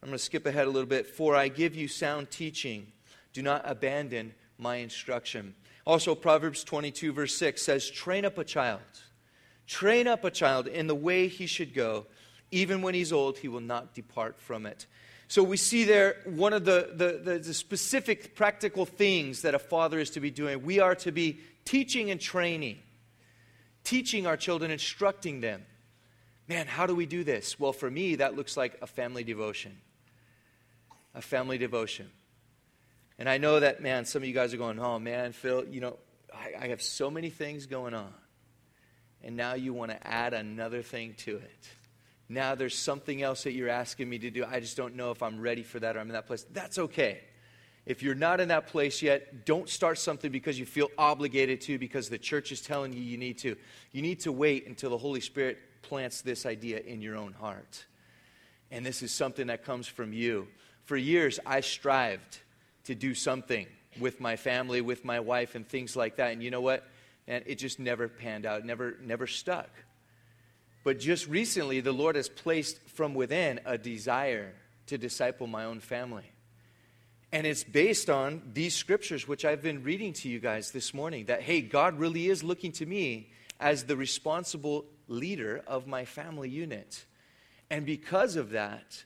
I'm 0.03 0.11
going 0.11 0.19
to 0.19 0.23
skip 0.23 0.45
ahead 0.45 0.67
a 0.67 0.71
little 0.71 0.87
bit. 0.87 1.07
For 1.07 1.35
I 1.35 1.49
give 1.49 1.75
you 1.75 1.89
sound 1.89 2.31
teaching. 2.31 2.89
Do 3.33 3.41
not 3.41 3.63
abandon 3.65 4.35
my 4.59 4.77
instruction. 4.77 5.55
Also, 5.87 6.15
Proverbs 6.15 6.65
22, 6.65 7.13
verse 7.13 7.37
6 7.37 7.61
says, 7.61 7.91
Train 7.91 8.25
up 8.25 8.39
a 8.39 8.45
child. 8.45 8.81
Train 9.67 10.07
up 10.07 10.25
a 10.25 10.31
child 10.31 10.67
in 10.67 10.87
the 10.87 10.95
way 10.95 11.29
he 11.29 11.47
should 11.47 11.75
go. 11.75 12.07
Even 12.51 12.83
when 12.83 12.95
he's 12.95 13.13
old, 13.13 13.39
he 13.39 13.49
will 13.49 13.61
not 13.61 13.95
depart 13.95 14.39
from 14.39 14.67
it. 14.67 14.87
So 15.29 15.43
we 15.43 15.57
see 15.57 15.85
there 15.85 16.17
one 16.25 16.53
of 16.53 16.65
the, 16.65 16.91
the, 16.95 17.33
the, 17.33 17.39
the, 17.39 17.55
specific 17.55 18.35
practical 18.35 18.85
things 18.85 19.43
that 19.43 19.55
a 19.55 19.59
father 19.59 19.99
is 19.99 20.11
to 20.11 20.21
be 20.21 20.31
doing. 20.31 20.63
We 20.65 20.81
are 20.81 20.95
to 20.97 21.13
be 21.13 21.41
teaching 21.65 22.11
and 22.11 22.21
training, 22.21 22.79
teaching 23.85 24.27
our 24.27 24.37
children, 24.37 24.71
instructing 24.71 25.41
them. 25.41 25.65
Man, 26.47 26.67
how 26.67 26.87
do 26.87 26.95
we 26.95 27.07
do 27.07 27.25
this? 27.25 27.59
Well, 27.59 27.73
for 27.73 27.91
me, 27.91 28.17
that 28.17 28.37
looks 28.37 28.57
like 28.57 28.77
a 28.83 28.87
family 28.87 29.25
devotion. 29.25 29.79
a 31.15 31.23
family 31.23 31.59
devotion. 31.59 32.11
And 33.19 33.29
I 33.29 33.39
know 33.39 33.61
that, 33.61 33.81
man, 33.81 34.05
some 34.05 34.23
of 34.23 34.29
you 34.29 34.35
guys 34.35 34.53
are 34.53 34.57
going, 34.57 34.79
oh, 34.79 34.99
man, 34.99 35.33
Phil, 35.33 35.65
you 35.67 35.81
know, 35.81 35.97
I, 36.33 36.65
I 36.65 36.69
have 36.69 36.83
so 36.83 37.11
many 37.11 37.31
things 37.31 37.67
going 37.67 37.95
on. 37.95 38.13
And 39.23 39.37
now 39.37 39.55
you 39.55 39.73
want 39.73 39.91
to 39.91 40.07
add 40.07 40.35
another 40.35 40.83
thing 40.83 41.15
to 41.19 41.37
it. 41.37 41.69
Now 42.29 42.55
there's 42.55 42.77
something 42.77 43.23
else 43.23 43.45
that 43.45 43.53
you're 43.53 43.69
asking 43.69 44.09
me 44.09 44.19
to 44.19 44.31
do. 44.31 44.45
I 44.45 44.61
just 44.61 44.77
don't 44.77 44.97
know 44.97 45.11
if 45.11 45.23
I'm 45.23 45.41
ready 45.41 45.63
for 45.63 45.79
that 45.81 45.97
or 45.97 46.01
I'm 46.01 46.09
in 46.09 46.15
that 46.15 46.27
place. 46.27 46.45
That's 46.53 46.79
okay. 46.79 47.21
If 47.87 48.03
you're 48.03 48.15
not 48.15 48.41
in 48.41 48.49
that 48.49 48.67
place 48.67 49.03
yet, 49.03 49.45
don't 49.45 49.69
start 49.69 49.99
something 49.99 50.31
because 50.31 50.59
you 50.59 50.65
feel 50.65 50.89
obligated 50.97 51.61
to, 51.63 51.79
because 51.79 52.09
the 52.09 52.19
church 52.19 52.51
is 52.51 52.63
telling 52.63 52.95
you 52.95 53.01
you 53.01 53.19
need 53.19 53.39
to. 53.39 53.57
You 53.93 54.03
need 54.03 54.21
to 54.21 54.33
wait 54.33 54.67
until 54.67 54.91
the 54.91 54.99
Holy 54.99 55.21
Spirit 55.21 55.59
plants 55.83 56.23
this 56.23 56.47
idea 56.47 56.81
in 56.81 57.03
your 57.03 57.17
own 57.17 57.35
heart. 57.35 57.85
And 58.71 58.85
this 58.85 59.03
is 59.03 59.13
something 59.13 59.49
that 59.49 59.65
comes 59.65 59.87
from 59.87 60.15
you. 60.15 60.49
For 60.85 60.97
years, 60.97 61.39
I 61.45 61.61
strived 61.61 62.39
to 62.85 62.95
do 62.95 63.15
something 63.15 63.67
with 63.99 64.21
my 64.21 64.37
family, 64.37 64.81
with 64.81 65.05
my 65.05 65.21
wife, 65.21 65.55
and 65.55 65.69
things 65.69 65.97
like 65.97 66.17
that. 66.17 66.33
And 66.33 66.43
you 66.43 66.51
know 66.51 66.61
what? 66.61 66.87
And 67.27 67.45
it 67.47 67.57
just 67.57 67.79
never 67.79 68.09
panned 68.09 68.47
out, 68.47 68.65
never, 68.65 68.97
never 69.03 69.27
stuck. 69.27 69.71
But 70.83 70.99
just 70.99 71.27
recently, 71.27 71.81
the 71.81 71.93
Lord 71.93 72.17
has 72.17 72.29
placed 72.29 72.79
from 72.91 73.15
within 73.15 73.61
a 73.65 73.79
desire 73.79 74.53
to 74.87 74.99
disciple 74.99 75.47
my 75.47 75.65
own 75.65 75.81
family. 75.81 76.31
And 77.33 77.47
it's 77.47 77.65
based 77.65 78.11
on 78.11 78.43
these 78.53 78.75
scriptures, 78.75 79.27
which 79.27 79.45
I've 79.45 79.63
been 79.63 79.83
reading 79.83 80.13
to 80.15 80.29
you 80.29 80.39
guys 80.39 80.71
this 80.71 80.93
morning 80.95 81.25
that, 81.25 81.43
hey, 81.43 81.63
God 81.63 81.99
really 81.99 82.29
is 82.29 82.45
looking 82.45 82.71
to 82.73 82.87
me 82.87 83.31
as 83.59 83.85
the 83.85 83.97
responsible 83.97 84.85
leader 85.09 85.63
of 85.67 85.87
my 85.87 86.05
family 86.05 86.51
unit. 86.51 87.05
And 87.71 87.87
because 87.87 88.37
of 88.37 88.51
that, 88.51 89.05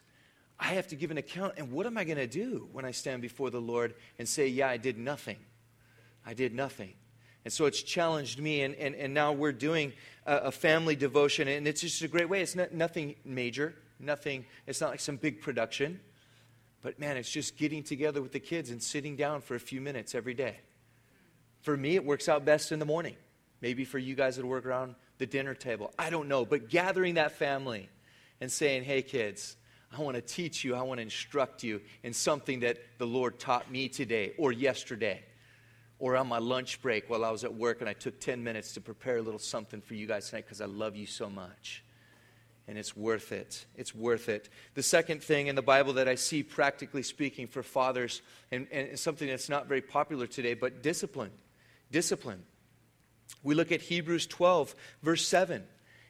I 0.61 0.75
have 0.75 0.89
to 0.89 0.97
give 0.97 1.11
an 1.11 1.19
account. 1.19 1.55
And 1.57 1.71
what 1.71 1.87
am 1.87 1.97
I 1.97 2.05
going 2.05 2.19
to 2.19 2.27
do 2.27 2.69
when 2.73 2.85
I 2.85 2.91
stand 2.91 3.23
before 3.23 3.51
the 3.51 3.61
Lord 3.61 3.95
and 4.19 4.29
say, 4.29 4.49
Yeah, 4.49 4.69
I 4.69 4.77
did 4.77 4.99
nothing? 4.99 5.39
I 6.27 6.35
did 6.35 6.55
nothing. 6.55 6.95
And 7.45 7.53
so 7.53 7.67
it's 7.67 7.83
challenged 7.83 8.41
me, 8.41 8.63
and, 8.63 8.75
and, 8.75 8.95
and 8.95 9.15
now 9.15 9.33
we're 9.33 9.53
doing 9.53 9.93
a, 10.27 10.37
a 10.37 10.53
family 10.53 10.97
devotion, 10.97 11.49
and 11.49 11.67
it's 11.67 11.81
just 11.81 12.03
a 12.03 12.09
great 12.09 12.29
way. 12.29 12.43
It's 12.43 12.57
not, 12.57 12.75
nothing 12.75 13.15
major, 13.25 13.75
nothing, 13.99 14.45
it's 14.67 14.81
not 14.81 14.91
like 14.91 15.01
some 15.01 15.17
big 15.17 15.41
production. 15.41 16.01
But 16.83 16.99
man, 16.99 17.17
it's 17.17 17.31
just 17.31 17.57
getting 17.57 17.83
together 17.83 18.21
with 18.21 18.33
the 18.33 18.41
kids 18.41 18.71
and 18.71 18.83
sitting 18.83 19.17
down 19.17 19.41
for 19.41 19.55
a 19.55 19.61
few 19.61 19.81
minutes 19.81 20.15
every 20.15 20.35
day. 20.35 20.59
For 21.63 21.77
me, 21.77 21.95
it 21.95 22.05
works 22.05 22.29
out 22.29 22.45
best 22.45 22.71
in 22.71 22.79
the 22.79 22.85
morning. 22.85 23.17
Maybe 23.61 23.85
for 23.85 23.99
you 23.99 24.15
guys, 24.15 24.39
it'll 24.39 24.51
work 24.51 24.67
around 24.67 24.95
the 25.19 25.27
dinner 25.27 25.55
table. 25.55 25.93
I 25.99 26.11
don't 26.11 26.29
know. 26.29 26.45
But 26.45 26.69
gathering 26.69 27.15
that 27.15 27.33
family 27.33 27.89
and 28.41 28.53
saying, 28.53 28.85
hey, 28.85 29.03
kids, 29.03 29.57
I 29.97 30.03
want 30.03 30.17
to 30.17 30.21
teach 30.21 30.65
you, 30.65 30.75
I 30.75 30.83
want 30.83 30.99
to 30.99 31.03
instruct 31.03 31.63
you 31.63 31.81
in 32.03 32.13
something 32.13 32.61
that 32.61 32.79
the 32.99 33.07
Lord 33.07 33.39
taught 33.39 33.71
me 33.71 33.89
today 33.89 34.35
or 34.37 34.53
yesterday 34.53 35.23
or 35.99 36.17
on 36.17 36.29
my 36.29 36.39
lunch 36.39 36.81
break 36.83 37.09
while 37.09 37.25
I 37.25 37.31
was 37.31 37.45
at 37.45 37.55
work 37.55 37.81
and 37.81 37.89
I 37.89 37.95
took 37.95 38.21
10 38.21 38.45
minutes 38.45 38.75
to 38.75 38.81
prepare 38.81 39.17
a 39.17 39.23
little 39.23 39.41
something 39.41 39.81
for 39.81 39.95
you 39.95 40.07
guys 40.07 40.29
tonight 40.29 40.45
because 40.45 40.61
I 40.61 40.67
love 40.67 40.95
you 40.95 41.07
so 41.07 41.29
much. 41.29 41.83
And 42.69 42.77
it's 42.77 42.95
worth 42.95 43.33
it. 43.33 43.65
It's 43.77 43.95
worth 43.95 44.29
it. 44.29 44.51
The 44.75 44.83
second 44.83 45.23
thing 45.23 45.47
in 45.47 45.55
the 45.55 45.63
Bible 45.63 45.95
that 45.95 46.07
I 46.07 46.17
see, 46.17 46.43
practically 46.43 47.03
speaking, 47.03 47.47
for 47.47 47.63
fathers, 47.63 48.21
and, 48.53 48.69
and 48.71 48.99
something 48.99 49.27
that's 49.27 49.49
not 49.49 49.69
very 49.69 49.81
popular 49.81 50.27
today, 50.27 50.53
but 50.53 50.83
discipline. 50.83 51.31
Discipline. 51.91 52.43
We 53.43 53.55
look 53.55 53.73
at 53.73 53.81
Hebrews 53.81 54.27
12, 54.27 54.75
verse 55.03 55.27
7. 55.27 55.65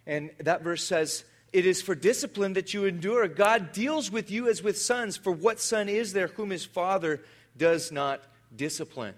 And 0.04 0.30
that 0.40 0.62
verse 0.62 0.82
says, 0.82 1.22
It 1.52 1.64
is 1.64 1.80
for 1.80 1.94
discipline 1.94 2.52
that 2.54 2.74
you 2.74 2.84
endure. 2.84 3.26
God 3.26 3.72
deals 3.72 4.11
with 4.11 4.30
you 4.30 4.48
as 4.48 4.62
with 4.62 4.78
sons. 4.78 5.16
For 5.16 5.32
what 5.32 5.61
son 5.61 5.88
is 5.88 6.12
there 6.12 6.28
whom 6.28 6.50
his 6.50 6.64
father 6.64 7.22
does 7.56 7.90
not 7.90 8.22
discipline? 8.54 9.14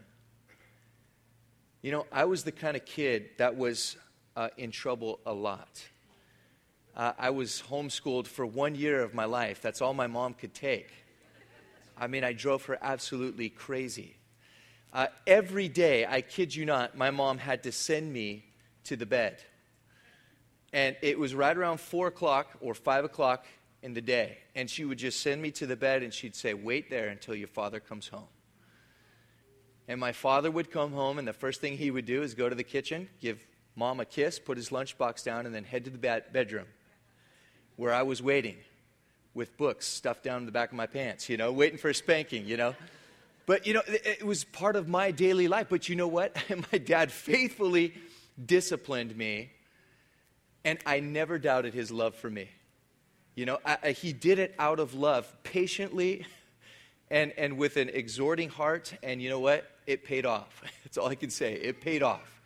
You 1.82 1.92
know, 1.92 2.06
I 2.12 2.26
was 2.26 2.44
the 2.44 2.52
kind 2.52 2.76
of 2.76 2.84
kid 2.84 3.30
that 3.38 3.56
was 3.56 3.96
uh, 4.36 4.48
in 4.56 4.70
trouble 4.70 5.18
a 5.26 5.32
lot. 5.32 5.82
Uh, 6.96 7.12
I 7.18 7.30
was 7.30 7.62
homeschooled 7.68 8.26
for 8.26 8.44
one 8.44 8.74
year 8.74 9.02
of 9.02 9.14
my 9.14 9.24
life. 9.24 9.60
That's 9.62 9.80
all 9.80 9.94
my 9.94 10.06
mom 10.06 10.34
could 10.34 10.54
take. 10.54 10.90
I 11.96 12.06
mean, 12.06 12.24
I 12.24 12.32
drove 12.32 12.64
her 12.66 12.78
absolutely 12.80 13.48
crazy. 13.48 14.16
Uh, 14.92 15.06
every 15.26 15.68
day, 15.68 16.06
I 16.06 16.20
kid 16.20 16.54
you 16.54 16.64
not, 16.64 16.96
my 16.96 17.10
mom 17.10 17.38
had 17.38 17.62
to 17.64 17.72
send 17.72 18.12
me 18.12 18.44
to 18.84 18.96
the 18.96 19.06
bed. 19.06 19.42
And 20.72 20.96
it 21.02 21.18
was 21.18 21.34
right 21.34 21.56
around 21.56 21.80
4 21.80 22.08
o'clock 22.08 22.50
or 22.60 22.74
5 22.74 23.04
o'clock 23.04 23.44
in 23.82 23.94
the 23.94 24.00
day. 24.00 24.38
And 24.54 24.70
she 24.70 24.84
would 24.84 24.98
just 24.98 25.20
send 25.20 25.42
me 25.42 25.50
to 25.52 25.66
the 25.66 25.76
bed 25.76 26.02
and 26.02 26.12
she'd 26.12 26.36
say, 26.36 26.54
Wait 26.54 26.90
there 26.90 27.08
until 27.08 27.34
your 27.34 27.48
father 27.48 27.80
comes 27.80 28.08
home. 28.08 28.28
And 29.88 29.98
my 29.98 30.12
father 30.12 30.50
would 30.50 30.70
come 30.70 30.92
home, 30.92 31.18
and 31.18 31.26
the 31.26 31.32
first 31.32 31.60
thing 31.60 31.76
he 31.76 31.90
would 31.90 32.06
do 32.06 32.22
is 32.22 32.34
go 32.34 32.48
to 32.48 32.54
the 32.54 32.62
kitchen, 32.62 33.08
give 33.20 33.44
mom 33.74 33.98
a 33.98 34.04
kiss, 34.04 34.38
put 34.38 34.56
his 34.56 34.68
lunchbox 34.68 35.24
down, 35.24 35.46
and 35.46 35.54
then 35.54 35.64
head 35.64 35.84
to 35.86 35.90
the 35.90 35.98
bed- 35.98 36.32
bedroom 36.32 36.66
where 37.80 37.94
I 37.94 38.02
was 38.02 38.22
waiting 38.22 38.56
with 39.32 39.56
books 39.56 39.86
stuffed 39.86 40.22
down 40.22 40.40
in 40.40 40.46
the 40.46 40.52
back 40.52 40.70
of 40.70 40.76
my 40.76 40.86
pants, 40.86 41.30
you 41.30 41.38
know, 41.38 41.50
waiting 41.50 41.78
for 41.78 41.88
a 41.88 41.94
spanking, 41.94 42.44
you 42.46 42.58
know. 42.58 42.74
But, 43.46 43.66
you 43.66 43.72
know, 43.72 43.82
it, 43.86 44.24
was 44.24 44.44
part 44.44 44.76
of 44.76 44.86
my 44.86 45.10
daily 45.12 45.48
life. 45.48 45.68
But 45.70 45.88
you 45.88 45.96
know 45.96 46.06
what? 46.06 46.36
my 46.72 46.78
dad 46.78 47.10
faithfully 47.10 47.94
disciplined 48.44 49.16
me, 49.16 49.50
and 50.64 50.78
I 50.84 51.00
never 51.00 51.38
doubted 51.38 51.74
his 51.74 51.90
love 51.90 52.14
for 52.14 52.30
me. 52.30 52.48
You 53.34 53.46
know, 53.46 53.58
I, 53.64 53.78
I, 53.82 53.90
he 53.92 54.12
did 54.12 54.38
it 54.38 54.54
out 54.58 54.80
of 54.80 54.94
love, 54.94 55.32
patiently 55.42 56.26
and, 57.10 57.32
and 57.36 57.58
with 57.58 57.76
an 57.76 57.88
exhorting 57.88 58.48
heart. 58.48 58.94
And 59.02 59.20
you 59.20 59.28
know 59.28 59.40
what? 59.40 59.68
It 59.86 60.04
paid 60.04 60.24
off. 60.24 60.62
That's 60.84 60.96
all 60.96 61.08
I 61.08 61.14
can 61.14 61.30
say. 61.30 61.54
It 61.54 61.80
paid 61.80 62.02
off. 62.02 62.40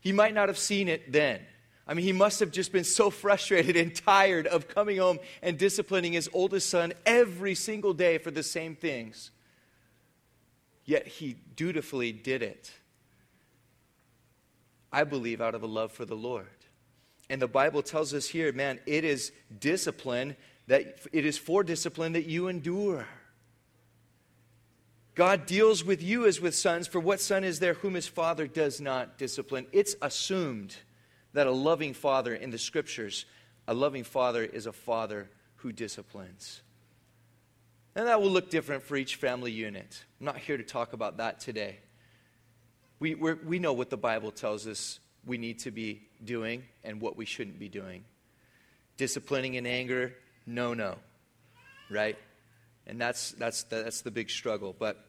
He 0.00 0.12
might 0.12 0.34
not 0.34 0.48
have 0.48 0.58
seen 0.58 0.88
it 0.88 1.12
then. 1.12 1.40
I 1.86 1.94
mean, 1.94 2.04
he 2.04 2.12
must 2.12 2.40
have 2.40 2.52
just 2.52 2.72
been 2.72 2.84
so 2.84 3.10
frustrated 3.10 3.76
and 3.76 3.94
tired 3.94 4.46
of 4.46 4.68
coming 4.68 4.98
home 4.98 5.18
and 5.42 5.58
disciplining 5.58 6.12
his 6.12 6.28
oldest 6.32 6.70
son 6.70 6.92
every 7.04 7.54
single 7.54 7.92
day 7.92 8.18
for 8.18 8.30
the 8.30 8.42
same 8.42 8.76
things. 8.76 9.30
Yet 10.84 11.06
he 11.06 11.36
dutifully 11.56 12.12
did 12.12 12.42
it. 12.42 12.70
I 14.92 15.04
believe 15.04 15.40
out 15.40 15.54
of 15.54 15.62
a 15.62 15.66
love 15.66 15.90
for 15.92 16.04
the 16.04 16.14
Lord. 16.14 16.46
And 17.30 17.40
the 17.40 17.48
Bible 17.48 17.82
tells 17.82 18.12
us 18.14 18.26
here, 18.26 18.52
man, 18.52 18.78
it 18.86 19.04
is 19.04 19.32
discipline 19.58 20.36
that 20.66 21.00
it 21.12 21.24
is 21.26 21.38
for 21.38 21.64
discipline 21.64 22.12
that 22.12 22.26
you 22.26 22.48
endure. 22.48 23.06
God 25.14 25.44
deals 25.44 25.84
with 25.84 26.02
you 26.02 26.26
as 26.26 26.40
with 26.40 26.54
sons, 26.54 26.86
for 26.86 27.00
what 27.00 27.20
son 27.20 27.44
is 27.44 27.58
there 27.58 27.74
whom 27.74 27.94
his 27.94 28.08
father 28.08 28.46
does 28.46 28.80
not 28.80 29.18
discipline? 29.18 29.66
It's 29.72 29.94
assumed 30.00 30.76
that 31.34 31.46
a 31.46 31.50
loving 31.50 31.92
father 31.94 32.34
in 32.34 32.50
the 32.50 32.58
scriptures, 32.58 33.26
a 33.68 33.74
loving 33.74 34.04
father 34.04 34.42
is 34.42 34.66
a 34.66 34.72
father 34.72 35.28
who 35.56 35.72
disciplines. 35.72 36.62
And 37.94 38.06
that 38.06 38.22
will 38.22 38.30
look 38.30 38.50
different 38.50 38.82
for 38.82 38.96
each 38.96 39.16
family 39.16 39.52
unit. 39.52 40.04
I'm 40.18 40.26
not 40.26 40.38
here 40.38 40.56
to 40.56 40.64
talk 40.64 40.94
about 40.94 41.18
that 41.18 41.40
today. 41.40 41.80
We, 42.98 43.14
we 43.14 43.58
know 43.58 43.72
what 43.72 43.90
the 43.90 43.96
Bible 43.96 44.30
tells 44.30 44.66
us 44.66 45.00
we 45.24 45.38
need 45.38 45.60
to 45.60 45.70
be 45.70 46.02
doing 46.24 46.64
and 46.84 47.00
what 47.00 47.16
we 47.16 47.24
shouldn't 47.24 47.58
be 47.58 47.68
doing. 47.68 48.04
Disciplining 48.96 49.54
in 49.54 49.66
anger, 49.66 50.14
no, 50.46 50.74
no, 50.74 50.96
right? 51.90 52.18
And 52.86 53.00
that's, 53.00 53.32
that's, 53.32 53.62
the, 53.64 53.82
that's 53.82 54.02
the 54.02 54.10
big 54.10 54.30
struggle. 54.30 54.74
But 54.76 55.04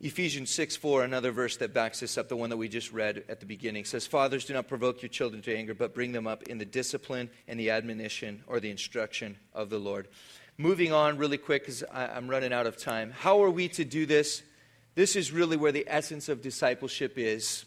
Ephesians 0.00 0.50
6 0.50 0.76
4, 0.76 1.04
another 1.04 1.30
verse 1.30 1.58
that 1.58 1.74
backs 1.74 2.00
this 2.00 2.16
up, 2.16 2.28
the 2.28 2.36
one 2.36 2.50
that 2.50 2.56
we 2.56 2.68
just 2.68 2.90
read 2.90 3.24
at 3.28 3.40
the 3.40 3.46
beginning, 3.46 3.84
says, 3.84 4.06
Fathers, 4.06 4.46
do 4.46 4.54
not 4.54 4.66
provoke 4.66 5.02
your 5.02 5.10
children 5.10 5.42
to 5.42 5.54
anger, 5.54 5.74
but 5.74 5.94
bring 5.94 6.12
them 6.12 6.26
up 6.26 6.44
in 6.44 6.58
the 6.58 6.64
discipline 6.64 7.28
and 7.46 7.60
the 7.60 7.70
admonition 7.70 8.42
or 8.46 8.60
the 8.60 8.70
instruction 8.70 9.36
of 9.52 9.68
the 9.68 9.78
Lord. 9.78 10.08
Moving 10.56 10.92
on 10.92 11.18
really 11.18 11.38
quick 11.38 11.62
because 11.62 11.84
I'm 11.92 12.28
running 12.28 12.52
out 12.52 12.66
of 12.66 12.76
time. 12.76 13.10
How 13.10 13.42
are 13.42 13.50
we 13.50 13.68
to 13.68 13.84
do 13.84 14.06
this? 14.06 14.42
This 14.94 15.16
is 15.16 15.32
really 15.32 15.56
where 15.56 15.72
the 15.72 15.84
essence 15.86 16.28
of 16.28 16.42
discipleship 16.42 17.14
is. 17.16 17.64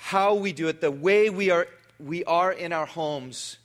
How 0.00 0.34
we 0.34 0.52
do 0.52 0.68
it, 0.68 0.80
the 0.80 0.92
way 0.92 1.28
we 1.28 1.50
are, 1.50 1.66
we 1.98 2.24
are 2.24 2.52
in 2.52 2.72
our 2.72 2.86
homes 2.86 3.58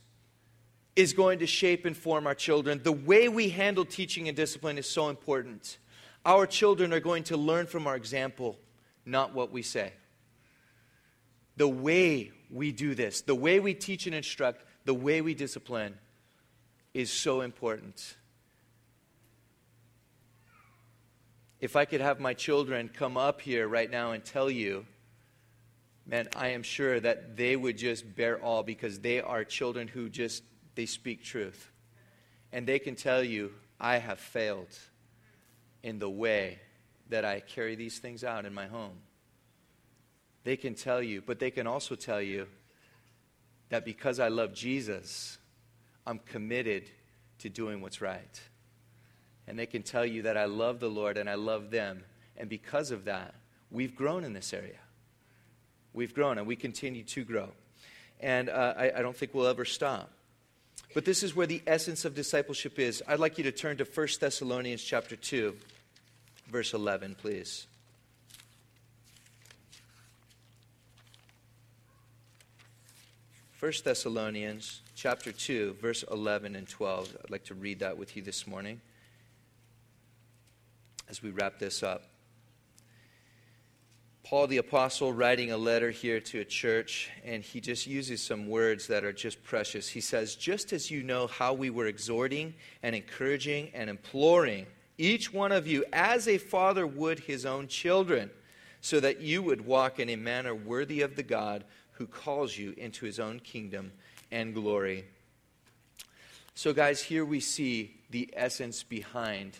is 0.96 1.12
going 1.12 1.38
to 1.38 1.46
shape 1.46 1.86
and 1.86 1.96
form 1.96 2.26
our 2.26 2.34
children. 2.34 2.80
The 2.82 2.92
way 2.92 3.28
we 3.28 3.48
handle 3.48 3.84
teaching 3.84 4.26
and 4.28 4.36
discipline 4.36 4.76
is 4.76 4.88
so 4.88 5.08
important. 5.08 5.78
Our 6.26 6.46
children 6.46 6.92
are 6.92 7.00
going 7.00 7.22
to 7.24 7.36
learn 7.36 7.66
from 7.66 7.86
our 7.86 7.96
example, 7.96 8.58
not 9.06 9.32
what 9.32 9.52
we 9.52 9.62
say. 9.62 9.92
The 11.56 11.68
way 11.68 12.32
we 12.50 12.72
do 12.72 12.94
this, 12.94 13.22
the 13.22 13.34
way 13.34 13.60
we 13.60 13.72
teach 13.72 14.06
and 14.06 14.14
instruct, 14.14 14.64
the 14.84 14.92
way 14.92 15.20
we 15.20 15.34
discipline 15.34 15.96
is 16.92 17.10
so 17.12 17.42
important. 17.42 18.16
If 21.60 21.76
I 21.76 21.84
could 21.84 22.00
have 22.00 22.20
my 22.20 22.34
children 22.34 22.90
come 22.92 23.16
up 23.16 23.40
here 23.40 23.68
right 23.68 23.90
now 23.90 24.12
and 24.12 24.22
tell 24.22 24.50
you, 24.50 24.84
man, 26.06 26.28
I 26.36 26.48
am 26.48 26.62
sure 26.62 27.00
that 27.00 27.36
they 27.36 27.56
would 27.56 27.78
just 27.78 28.14
bear 28.16 28.38
all 28.38 28.62
because 28.62 29.00
they 29.00 29.20
are 29.20 29.44
children 29.44 29.88
who 29.88 30.08
just 30.08 30.42
they 30.74 30.86
speak 30.86 31.24
truth. 31.24 31.70
And 32.52 32.66
they 32.66 32.78
can 32.78 32.94
tell 32.94 33.22
you, 33.22 33.52
I 33.80 33.98
have 33.98 34.18
failed 34.18 34.78
in 35.82 35.98
the 35.98 36.10
way 36.10 36.58
that 37.10 37.24
I 37.24 37.40
carry 37.40 37.74
these 37.74 37.98
things 37.98 38.24
out 38.24 38.46
in 38.46 38.54
my 38.54 38.66
home. 38.66 38.98
They 40.44 40.56
can 40.56 40.74
tell 40.74 41.02
you, 41.02 41.22
but 41.24 41.38
they 41.38 41.50
can 41.50 41.66
also 41.66 41.94
tell 41.94 42.20
you 42.20 42.46
that 43.70 43.84
because 43.84 44.20
I 44.20 44.28
love 44.28 44.54
Jesus, 44.54 45.38
I'm 46.06 46.18
committed 46.18 46.90
to 47.38 47.48
doing 47.48 47.80
what's 47.80 48.00
right. 48.00 48.40
And 49.46 49.58
they 49.58 49.66
can 49.66 49.82
tell 49.82 50.06
you 50.06 50.22
that 50.22 50.36
I 50.36 50.44
love 50.44 50.80
the 50.80 50.88
Lord 50.88 51.16
and 51.16 51.28
I 51.28 51.34
love 51.34 51.70
them. 51.70 52.04
And 52.36 52.48
because 52.48 52.90
of 52.90 53.04
that, 53.04 53.34
we've 53.70 53.94
grown 53.94 54.24
in 54.24 54.32
this 54.32 54.52
area. 54.52 54.78
We've 55.94 56.12
grown 56.12 56.38
and 56.38 56.46
we 56.46 56.56
continue 56.56 57.04
to 57.04 57.24
grow. 57.24 57.50
And 58.20 58.50
uh, 58.50 58.74
I, 58.76 58.92
I 58.96 59.02
don't 59.02 59.16
think 59.16 59.32
we'll 59.32 59.46
ever 59.46 59.64
stop. 59.64 60.10
But 60.92 61.04
this 61.04 61.22
is 61.22 61.34
where 61.34 61.46
the 61.46 61.62
essence 61.66 62.04
of 62.04 62.14
discipleship 62.14 62.78
is. 62.78 63.02
I'd 63.06 63.20
like 63.20 63.38
you 63.38 63.44
to 63.44 63.52
turn 63.52 63.76
to 63.78 63.84
1 63.84 64.08
Thessalonians 64.20 64.82
chapter 64.82 65.16
2, 65.16 65.56
verse 66.50 66.74
11, 66.74 67.16
please. 67.16 67.66
1 73.60 73.72
Thessalonians 73.82 74.82
chapter 74.94 75.32
2, 75.32 75.76
verse 75.80 76.04
11 76.10 76.54
and 76.54 76.68
12. 76.68 77.16
I'd 77.24 77.30
like 77.30 77.44
to 77.44 77.54
read 77.54 77.78
that 77.78 77.96
with 77.96 78.16
you 78.16 78.22
this 78.22 78.46
morning 78.46 78.80
as 81.08 81.22
we 81.22 81.30
wrap 81.30 81.58
this 81.58 81.82
up. 81.82 82.13
Paul 84.24 84.46
the 84.46 84.56
Apostle 84.56 85.12
writing 85.12 85.52
a 85.52 85.56
letter 85.58 85.90
here 85.90 86.18
to 86.18 86.40
a 86.40 86.46
church, 86.46 87.10
and 87.26 87.42
he 87.42 87.60
just 87.60 87.86
uses 87.86 88.22
some 88.22 88.48
words 88.48 88.86
that 88.86 89.04
are 89.04 89.12
just 89.12 89.44
precious. 89.44 89.86
He 89.86 90.00
says, 90.00 90.34
Just 90.34 90.72
as 90.72 90.90
you 90.90 91.02
know 91.02 91.26
how 91.26 91.52
we 91.52 91.68
were 91.68 91.86
exhorting 91.86 92.54
and 92.82 92.96
encouraging 92.96 93.70
and 93.74 93.90
imploring 93.90 94.64
each 94.96 95.30
one 95.30 95.52
of 95.52 95.66
you 95.66 95.84
as 95.92 96.26
a 96.26 96.38
father 96.38 96.86
would 96.86 97.18
his 97.18 97.44
own 97.44 97.68
children, 97.68 98.30
so 98.80 98.98
that 98.98 99.20
you 99.20 99.42
would 99.42 99.66
walk 99.66 100.00
in 100.00 100.08
a 100.08 100.16
manner 100.16 100.54
worthy 100.54 101.02
of 101.02 101.16
the 101.16 101.22
God 101.22 101.62
who 101.92 102.06
calls 102.06 102.56
you 102.56 102.72
into 102.78 103.04
his 103.04 103.20
own 103.20 103.40
kingdom 103.40 103.92
and 104.30 104.54
glory. 104.54 105.04
So, 106.54 106.72
guys, 106.72 107.02
here 107.02 107.26
we 107.26 107.40
see 107.40 108.00
the 108.08 108.32
essence 108.34 108.84
behind 108.84 109.58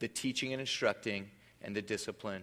the 0.00 0.08
teaching 0.08 0.52
and 0.52 0.60
instructing 0.60 1.30
and 1.62 1.74
the 1.74 1.80
discipline. 1.80 2.42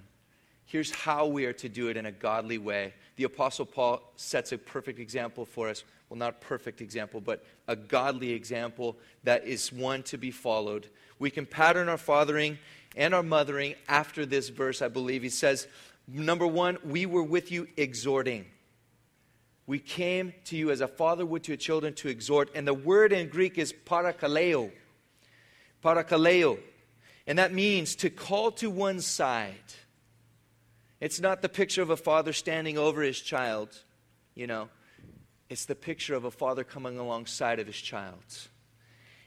Here's 0.65 0.91
how 0.91 1.27
we 1.27 1.45
are 1.45 1.53
to 1.53 1.69
do 1.69 1.89
it 1.89 1.97
in 1.97 2.05
a 2.05 2.11
godly 2.11 2.57
way. 2.57 2.93
The 3.15 3.25
Apostle 3.25 3.65
Paul 3.65 4.01
sets 4.15 4.51
a 4.51 4.57
perfect 4.57 4.99
example 4.99 5.45
for 5.45 5.69
us. 5.69 5.83
Well, 6.09 6.17
not 6.17 6.29
a 6.29 6.45
perfect 6.45 6.81
example, 6.81 7.21
but 7.21 7.45
a 7.67 7.75
godly 7.75 8.31
example 8.31 8.97
that 9.23 9.45
is 9.45 9.71
one 9.71 10.03
to 10.03 10.17
be 10.17 10.31
followed. 10.31 10.87
We 11.19 11.29
can 11.29 11.45
pattern 11.45 11.89
our 11.89 11.97
fathering 11.97 12.57
and 12.95 13.13
our 13.13 13.23
mothering 13.23 13.75
after 13.87 14.25
this 14.25 14.49
verse, 14.49 14.81
I 14.81 14.87
believe. 14.87 15.23
He 15.23 15.29
says, 15.29 15.67
number 16.07 16.47
one, 16.47 16.77
we 16.83 17.05
were 17.05 17.23
with 17.23 17.51
you 17.51 17.67
exhorting. 17.77 18.45
We 19.65 19.79
came 19.79 20.33
to 20.45 20.57
you 20.57 20.71
as 20.71 20.81
a 20.81 20.87
father 20.87 21.25
would 21.25 21.43
to 21.43 21.53
a 21.53 21.57
children 21.57 21.93
to 21.95 22.09
exhort. 22.09 22.49
And 22.53 22.67
the 22.67 22.73
word 22.73 23.13
in 23.13 23.29
Greek 23.29 23.57
is 23.57 23.73
parakaleo. 23.73 24.71
Parakaleo. 25.83 26.59
And 27.25 27.39
that 27.39 27.53
means 27.53 27.95
to 27.97 28.09
call 28.09 28.51
to 28.51 28.69
one 28.69 28.99
side. 28.99 29.53
It's 31.03 31.19
not 31.19 31.41
the 31.41 31.49
picture 31.49 31.81
of 31.81 31.89
a 31.89 31.97
father 31.97 32.31
standing 32.31 32.77
over 32.77 33.01
his 33.01 33.19
child, 33.19 33.77
you 34.35 34.47
know. 34.47 34.69
It's 35.49 35.65
the 35.65 35.75
picture 35.75 36.15
of 36.15 36.23
a 36.23 36.31
father 36.31 36.63
coming 36.63 36.97
alongside 36.97 37.59
of 37.59 37.67
his 37.67 37.75
child 37.75 38.23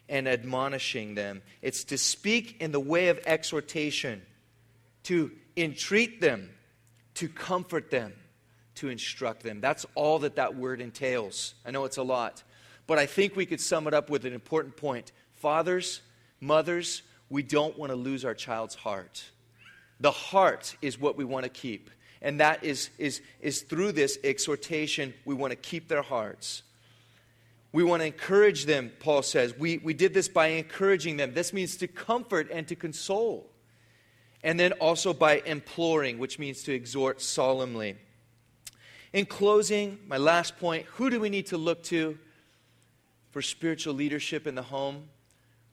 and 0.09 0.27
admonishing 0.27 1.15
them. 1.15 1.43
It's 1.61 1.85
to 1.85 1.99
speak 1.99 2.57
in 2.61 2.73
the 2.73 2.81
way 2.81 3.09
of 3.09 3.21
exhortation, 3.27 4.23
to 5.05 5.31
entreat 5.57 6.21
them, 6.21 6.51
to 7.15 7.29
comfort 7.29 7.91
them 7.91 8.15
to 8.77 8.89
instruct 8.89 9.43
them. 9.43 9.61
That's 9.61 9.85
all 9.95 10.21
that 10.21 10.37
that 10.37 10.55
word 10.55 10.81
entails. 10.81 11.55
I 11.65 11.71
know 11.71 11.85
it's 11.85 11.97
a 11.97 12.03
lot, 12.03 12.43
but 12.87 12.99
I 12.99 13.07
think 13.07 13.35
we 13.35 13.47
could 13.47 13.61
sum 13.61 13.87
it 13.87 13.95
up 13.95 14.09
with 14.09 14.25
an 14.25 14.33
important 14.33 14.77
point. 14.77 15.12
Fathers, 15.35 16.01
mothers, 16.41 17.03
we 17.29 17.43
don't 17.43 17.79
want 17.79 17.91
to 17.91 17.97
lose 17.97 18.25
our 18.25 18.35
child's 18.35 18.75
heart. 18.75 19.25
The 20.01 20.11
heart 20.11 20.77
is 20.83 21.01
what 21.01 21.17
we 21.17 21.25
want 21.25 21.45
to 21.45 21.51
keep. 21.51 21.91
And 22.23 22.41
that 22.41 22.65
is, 22.65 22.91
is, 22.99 23.21
is 23.41 23.63
through 23.63 23.93
this 23.93 24.19
exhortation, 24.25 25.15
we 25.25 25.35
want 25.35 25.53
to 25.53 25.57
keep 25.57 25.89
their 25.89 26.03
hearts. 26.03 26.63
We 27.73 27.85
want 27.85 28.01
to 28.01 28.07
encourage 28.07 28.65
them, 28.65 28.91
Paul 29.01 29.23
says. 29.23 29.57
We, 29.57 29.79
we 29.79 29.93
did 29.93 30.15
this 30.15 30.29
by 30.29 30.49
encouraging 30.49 31.19
them. 31.19 31.35
This 31.35 31.53
means 31.53 31.77
to 31.79 31.87
comfort 31.87 32.51
and 32.51 32.67
to 32.69 32.75
console. 32.75 33.51
And 34.43 34.59
then 34.59 34.73
also 34.73 35.13
by 35.13 35.43
imploring, 35.45 36.19
which 36.19 36.39
means 36.39 36.63
to 36.65 36.73
exhort 36.73 37.21
solemnly. 37.21 37.97
In 39.13 39.27
closing, 39.27 39.99
my 40.07 40.17
last 40.17 40.59
point 40.59 40.87
who 40.87 41.11
do 41.11 41.21
we 41.21 41.29
need 41.29 41.47
to 41.47 41.57
look 41.57 41.83
to 41.85 42.19
for 43.31 43.43
spiritual 43.43 43.95
leadership 43.95 44.47
in 44.47 44.55
the 44.55 44.63
home? 44.63 45.09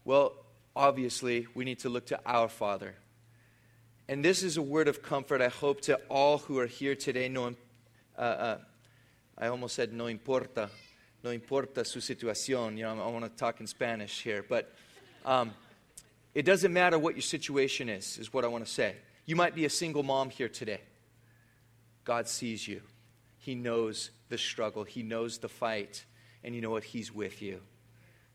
Well, 0.06 0.34
obviously, 0.76 1.48
we 1.54 1.64
need 1.64 1.80
to 1.80 1.90
look 1.90 2.08
to 2.08 2.20
our 2.26 2.50
Father. 2.50 2.96
And 4.14 4.24
this 4.24 4.44
is 4.44 4.58
a 4.58 4.62
word 4.62 4.88
of 4.88 5.02
comfort, 5.02 5.42
I 5.42 5.48
hope, 5.48 5.82
to 5.82 6.00
all 6.08 6.38
who 6.38 6.60
are 6.60 6.68
here 6.68 6.94
today. 6.94 7.28
No, 7.28 7.56
uh, 8.16 8.22
uh, 8.22 8.58
I 9.40 9.48
almost 9.48 9.74
said 9.74 9.92
no 9.92 10.06
importa. 10.06 10.70
No 11.24 11.32
importa 11.32 11.84
su 11.84 12.00
situación. 12.00 12.78
You 12.78 12.84
know, 12.84 13.02
I 13.02 13.08
want 13.08 13.26
to 13.26 13.32
talk 13.32 13.60
in 13.60 13.66
Spanish 13.66 14.22
here. 14.22 14.46
But 14.48 14.72
um, 15.26 15.50
it 16.36 16.46
doesn't 16.46 16.72
matter 16.72 17.00
what 17.00 17.16
your 17.16 17.24
situation 17.24 17.90
is, 17.90 18.20
is 18.20 18.32
what 18.32 18.46
I 18.46 18.50
want 18.50 18.64
to 18.64 18.72
say. 18.72 18.98
You 19.26 19.36
might 19.36 19.56
be 19.56 19.66
a 19.66 19.70
single 19.72 20.04
mom 20.04 20.30
here 20.30 20.48
today. 20.48 20.82
God 22.06 22.28
sees 22.28 22.68
you. 22.68 22.82
He 23.40 23.56
knows 23.56 24.12
the 24.30 24.38
struggle, 24.38 24.84
He 24.84 25.02
knows 25.02 25.40
the 25.40 25.50
fight, 25.50 26.06
and 26.44 26.54
you 26.54 26.62
know 26.62 26.70
what? 26.70 26.84
He's 26.84 27.12
with 27.12 27.42
you. 27.42 27.62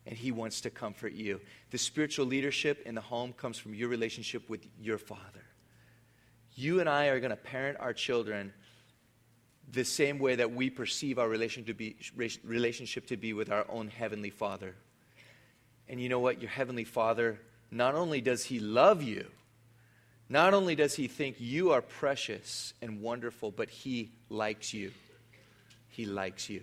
And 0.06 0.16
He 0.16 0.32
wants 0.32 0.60
to 0.62 0.70
comfort 0.70 1.12
you. 1.12 1.40
The 1.70 1.78
spiritual 1.78 2.26
leadership 2.26 2.82
in 2.84 2.96
the 2.96 3.00
home 3.00 3.32
comes 3.32 3.58
from 3.58 3.74
your 3.74 3.88
relationship 3.88 4.50
with 4.50 4.66
your 4.80 4.98
Father. 4.98 5.44
You 6.58 6.80
and 6.80 6.88
I 6.88 7.06
are 7.06 7.20
going 7.20 7.30
to 7.30 7.36
parent 7.36 7.78
our 7.78 7.92
children 7.92 8.52
the 9.70 9.84
same 9.84 10.18
way 10.18 10.34
that 10.36 10.52
we 10.52 10.70
perceive 10.70 11.18
our 11.18 11.28
relationship 11.28 11.66
to 11.66 11.74
be, 11.74 11.96
relationship 12.42 13.06
to 13.08 13.16
be 13.16 13.32
with 13.32 13.50
our 13.50 13.64
own 13.68 13.88
Heavenly 13.88 14.30
Father. 14.30 14.74
And 15.88 16.00
you 16.00 16.08
know 16.08 16.18
what? 16.18 16.40
Your 16.40 16.50
Heavenly 16.50 16.84
Father, 16.84 17.38
not 17.70 17.94
only 17.94 18.20
does 18.20 18.44
He 18.44 18.58
love 18.58 19.02
you, 19.02 19.26
not 20.28 20.52
only 20.52 20.74
does 20.74 20.94
he 20.94 21.08
think 21.08 21.36
you 21.38 21.70
are 21.72 21.80
precious 21.80 22.74
and 22.82 23.00
wonderful, 23.00 23.50
but 23.50 23.70
he 23.70 24.10
likes 24.28 24.74
you. 24.74 24.92
He 25.88 26.04
likes 26.04 26.50
you. 26.50 26.62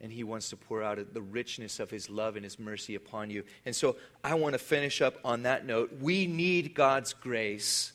And 0.00 0.10
he 0.10 0.24
wants 0.24 0.50
to 0.50 0.56
pour 0.56 0.82
out 0.82 0.98
the 1.12 1.22
richness 1.22 1.80
of 1.80 1.90
his 1.90 2.08
love 2.08 2.36
and 2.36 2.44
his 2.44 2.58
mercy 2.58 2.94
upon 2.94 3.30
you. 3.30 3.44
And 3.66 3.76
so 3.76 3.96
I 4.22 4.34
want 4.34 4.54
to 4.54 4.58
finish 4.58 5.02
up 5.02 5.18
on 5.24 5.42
that 5.42 5.66
note. 5.66 5.92
We 6.00 6.26
need 6.26 6.74
God's 6.74 7.12
grace. 7.12 7.92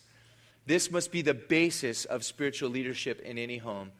This 0.70 0.92
must 0.92 1.12
be 1.12 1.24
the 1.24 1.34
basis 1.34 2.06
of 2.06 2.24
spiritual 2.24 2.70
leadership 2.70 3.22
in 3.22 3.40
any 3.40 3.58
home. 3.58 3.92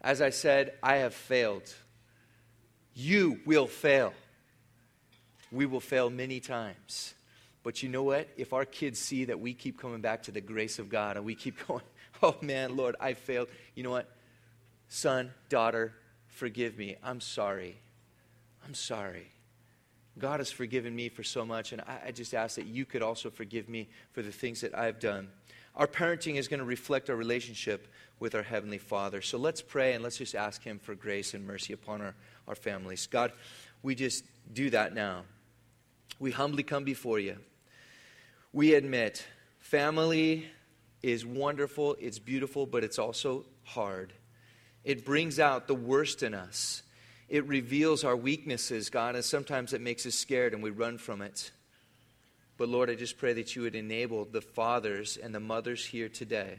As 0.00 0.20
I 0.20 0.30
said, 0.30 0.72
I 0.82 0.96
have 0.96 1.14
failed. 1.14 1.72
You 2.94 3.38
will 3.46 3.68
fail. 3.68 4.12
We 5.52 5.66
will 5.66 5.78
fail 5.78 6.10
many 6.10 6.40
times. 6.40 7.14
But 7.62 7.84
you 7.84 7.88
know 7.88 8.02
what? 8.02 8.28
If 8.36 8.52
our 8.52 8.64
kids 8.64 8.98
see 8.98 9.26
that 9.26 9.38
we 9.38 9.54
keep 9.54 9.80
coming 9.80 10.00
back 10.00 10.24
to 10.24 10.32
the 10.32 10.40
grace 10.40 10.80
of 10.80 10.88
God 10.88 11.16
and 11.16 11.24
we 11.24 11.36
keep 11.36 11.64
going, 11.68 11.84
oh 12.20 12.34
man, 12.40 12.76
Lord, 12.76 12.96
I 12.98 13.14
failed. 13.14 13.46
You 13.76 13.84
know 13.84 13.90
what? 13.90 14.10
Son, 14.88 15.32
daughter, 15.48 15.94
forgive 16.26 16.76
me. 16.76 16.96
I'm 17.04 17.20
sorry. 17.20 17.76
I'm 18.66 18.74
sorry. 18.74 19.30
God 20.18 20.40
has 20.40 20.50
forgiven 20.50 20.96
me 20.96 21.08
for 21.08 21.22
so 21.22 21.46
much, 21.46 21.70
and 21.70 21.82
I, 21.82 22.06
I 22.06 22.10
just 22.10 22.34
ask 22.34 22.56
that 22.56 22.66
you 22.66 22.84
could 22.84 23.02
also 23.02 23.30
forgive 23.30 23.68
me 23.68 23.88
for 24.10 24.22
the 24.22 24.32
things 24.32 24.62
that 24.62 24.76
I've 24.76 24.98
done. 24.98 25.28
Our 25.76 25.86
parenting 25.86 26.36
is 26.36 26.48
going 26.48 26.60
to 26.60 26.66
reflect 26.66 27.10
our 27.10 27.16
relationship 27.16 27.88
with 28.18 28.34
our 28.34 28.42
Heavenly 28.42 28.78
Father. 28.78 29.20
So 29.20 29.38
let's 29.38 29.60
pray 29.60 29.92
and 29.92 30.02
let's 30.02 30.16
just 30.16 30.34
ask 30.34 30.62
Him 30.62 30.78
for 30.78 30.94
grace 30.94 31.34
and 31.34 31.46
mercy 31.46 31.72
upon 31.72 32.00
our, 32.00 32.14
our 32.48 32.54
families. 32.54 33.06
God, 33.06 33.32
we 33.82 33.94
just 33.94 34.24
do 34.52 34.70
that 34.70 34.94
now. 34.94 35.24
We 36.18 36.30
humbly 36.30 36.62
come 36.62 36.84
before 36.84 37.18
you 37.18 37.36
we 38.56 38.72
admit 38.72 39.22
family 39.58 40.46
is 41.02 41.26
wonderful, 41.26 41.94
it's 42.00 42.18
beautiful, 42.18 42.64
but 42.64 42.82
it's 42.84 42.98
also 42.98 43.44
hard. 43.64 44.14
It 44.82 45.04
brings 45.04 45.38
out 45.38 45.68
the 45.68 45.74
worst 45.74 46.22
in 46.22 46.32
us. 46.32 46.82
It 47.28 47.46
reveals 47.46 48.02
our 48.02 48.16
weaknesses, 48.16 48.88
God, 48.88 49.14
and 49.14 49.22
sometimes 49.22 49.74
it 49.74 49.82
makes 49.82 50.06
us 50.06 50.14
scared 50.14 50.54
and 50.54 50.62
we 50.62 50.70
run 50.70 50.96
from 50.96 51.20
it. 51.20 51.50
But 52.58 52.68
Lord, 52.68 52.88
I 52.88 52.94
just 52.94 53.18
pray 53.18 53.34
that 53.34 53.54
you 53.54 53.62
would 53.62 53.74
enable 53.74 54.24
the 54.24 54.40
fathers 54.40 55.16
and 55.16 55.34
the 55.34 55.40
mothers 55.40 55.84
here 55.84 56.08
today 56.08 56.58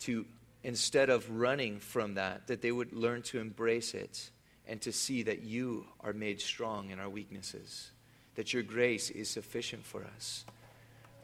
to, 0.00 0.26
instead 0.62 1.10
of 1.10 1.30
running 1.30 1.78
from 1.78 2.14
that, 2.14 2.48
that 2.48 2.60
they 2.60 2.72
would 2.72 2.92
learn 2.92 3.22
to 3.22 3.38
embrace 3.38 3.94
it 3.94 4.30
and 4.66 4.80
to 4.80 4.92
see 4.92 5.22
that 5.24 5.42
you 5.42 5.86
are 6.00 6.12
made 6.12 6.40
strong 6.40 6.90
in 6.90 6.98
our 6.98 7.08
weaknesses 7.08 7.90
that 8.34 8.52
your 8.52 8.62
grace 8.62 9.10
is 9.10 9.28
sufficient 9.28 9.84
for 9.84 10.04
us. 10.16 10.44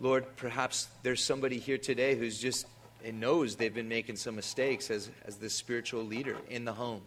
Lord, 0.01 0.25
perhaps 0.37 0.89
there's 1.03 1.23
somebody 1.23 1.59
here 1.59 1.79
today 1.79 2.15
who's 2.15 2.39
just 2.39 2.67
and 3.03 3.19
knows 3.19 3.57
they've 3.57 3.75
been 3.75 3.89
making 3.89 4.17
some 4.17 4.37
mistakes 4.37 4.91
as, 4.91 5.11
as 5.25 5.37
the 5.37 5.49
spiritual 5.49 6.05
leader 6.05 6.37
in 6.51 6.67
the 6.67 6.73
home. 6.73 7.01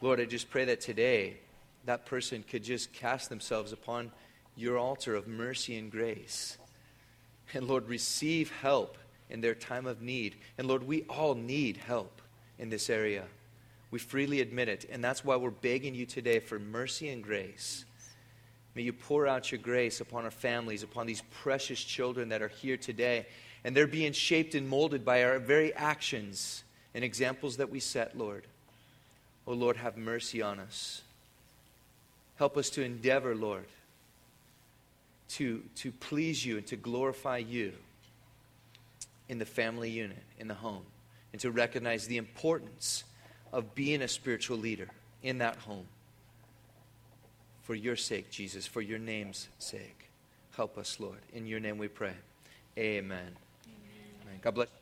Lord, 0.00 0.20
I 0.20 0.24
just 0.24 0.50
pray 0.50 0.64
that 0.66 0.80
today 0.80 1.38
that 1.84 2.06
person 2.06 2.44
could 2.48 2.62
just 2.62 2.92
cast 2.92 3.28
themselves 3.28 3.72
upon 3.72 4.12
your 4.56 4.78
altar 4.78 5.14
of 5.14 5.28
mercy 5.28 5.76
and 5.76 5.90
grace. 5.90 6.56
And 7.54 7.68
Lord, 7.68 7.88
receive 7.88 8.50
help 8.60 8.96
in 9.30 9.40
their 9.40 9.54
time 9.54 9.86
of 9.86 10.02
need. 10.02 10.36
And 10.58 10.66
Lord, 10.66 10.86
we 10.86 11.02
all 11.02 11.34
need 11.34 11.76
help 11.76 12.20
in 12.58 12.70
this 12.70 12.90
area. 12.90 13.24
We 13.90 13.98
freely 13.98 14.40
admit 14.40 14.68
it. 14.68 14.86
And 14.90 15.02
that's 15.02 15.24
why 15.24 15.36
we're 15.36 15.50
begging 15.50 15.94
you 15.94 16.06
today 16.06 16.40
for 16.40 16.58
mercy 16.58 17.08
and 17.08 17.22
grace. 17.22 17.84
May 18.74 18.82
you 18.82 18.92
pour 18.92 19.26
out 19.26 19.50
your 19.50 19.60
grace 19.60 20.00
upon 20.00 20.24
our 20.24 20.30
families, 20.30 20.82
upon 20.82 21.06
these 21.06 21.22
precious 21.42 21.82
children 21.82 22.30
that 22.30 22.42
are 22.42 22.48
here 22.48 22.76
today. 22.76 23.26
And 23.64 23.76
they're 23.76 23.86
being 23.86 24.12
shaped 24.12 24.54
and 24.54 24.68
molded 24.68 25.04
by 25.04 25.24
our 25.24 25.38
very 25.38 25.72
actions 25.74 26.62
and 26.94 27.04
examples 27.04 27.56
that 27.58 27.70
we 27.70 27.80
set, 27.80 28.16
Lord. 28.18 28.46
Oh, 29.46 29.52
Lord, 29.52 29.76
have 29.76 29.96
mercy 29.96 30.42
on 30.42 30.58
us. 30.58 31.02
Help 32.36 32.56
us 32.56 32.68
to 32.70 32.82
endeavor, 32.82 33.34
Lord, 33.34 33.64
to, 35.28 35.62
to 35.76 35.92
please 35.92 36.44
you 36.44 36.58
and 36.58 36.66
to 36.66 36.76
glorify 36.76 37.38
you 37.38 37.72
in 39.28 39.38
the 39.38 39.46
family 39.46 39.90
unit, 39.90 40.22
in 40.38 40.48
the 40.48 40.54
home, 40.54 40.84
and 41.32 41.40
to 41.40 41.50
recognize 41.50 42.06
the 42.06 42.16
importance 42.16 43.04
of 43.52 43.74
being 43.74 44.02
a 44.02 44.08
spiritual 44.08 44.56
leader 44.56 44.88
in 45.22 45.38
that 45.38 45.56
home 45.56 45.86
for 47.62 47.74
your 47.74 47.96
sake, 47.96 48.30
Jesus, 48.30 48.66
for 48.66 48.80
your 48.80 48.98
name's 48.98 49.48
sake. 49.58 50.08
Help 50.54 50.78
us, 50.78 51.00
Lord. 51.00 51.18
In 51.32 51.46
your 51.46 51.60
name 51.60 51.78
we 51.78 51.88
pray. 51.88 52.14
Amen. 52.78 53.36
Amen. 53.66 54.40
God 54.40 54.54
bless. 54.54 54.75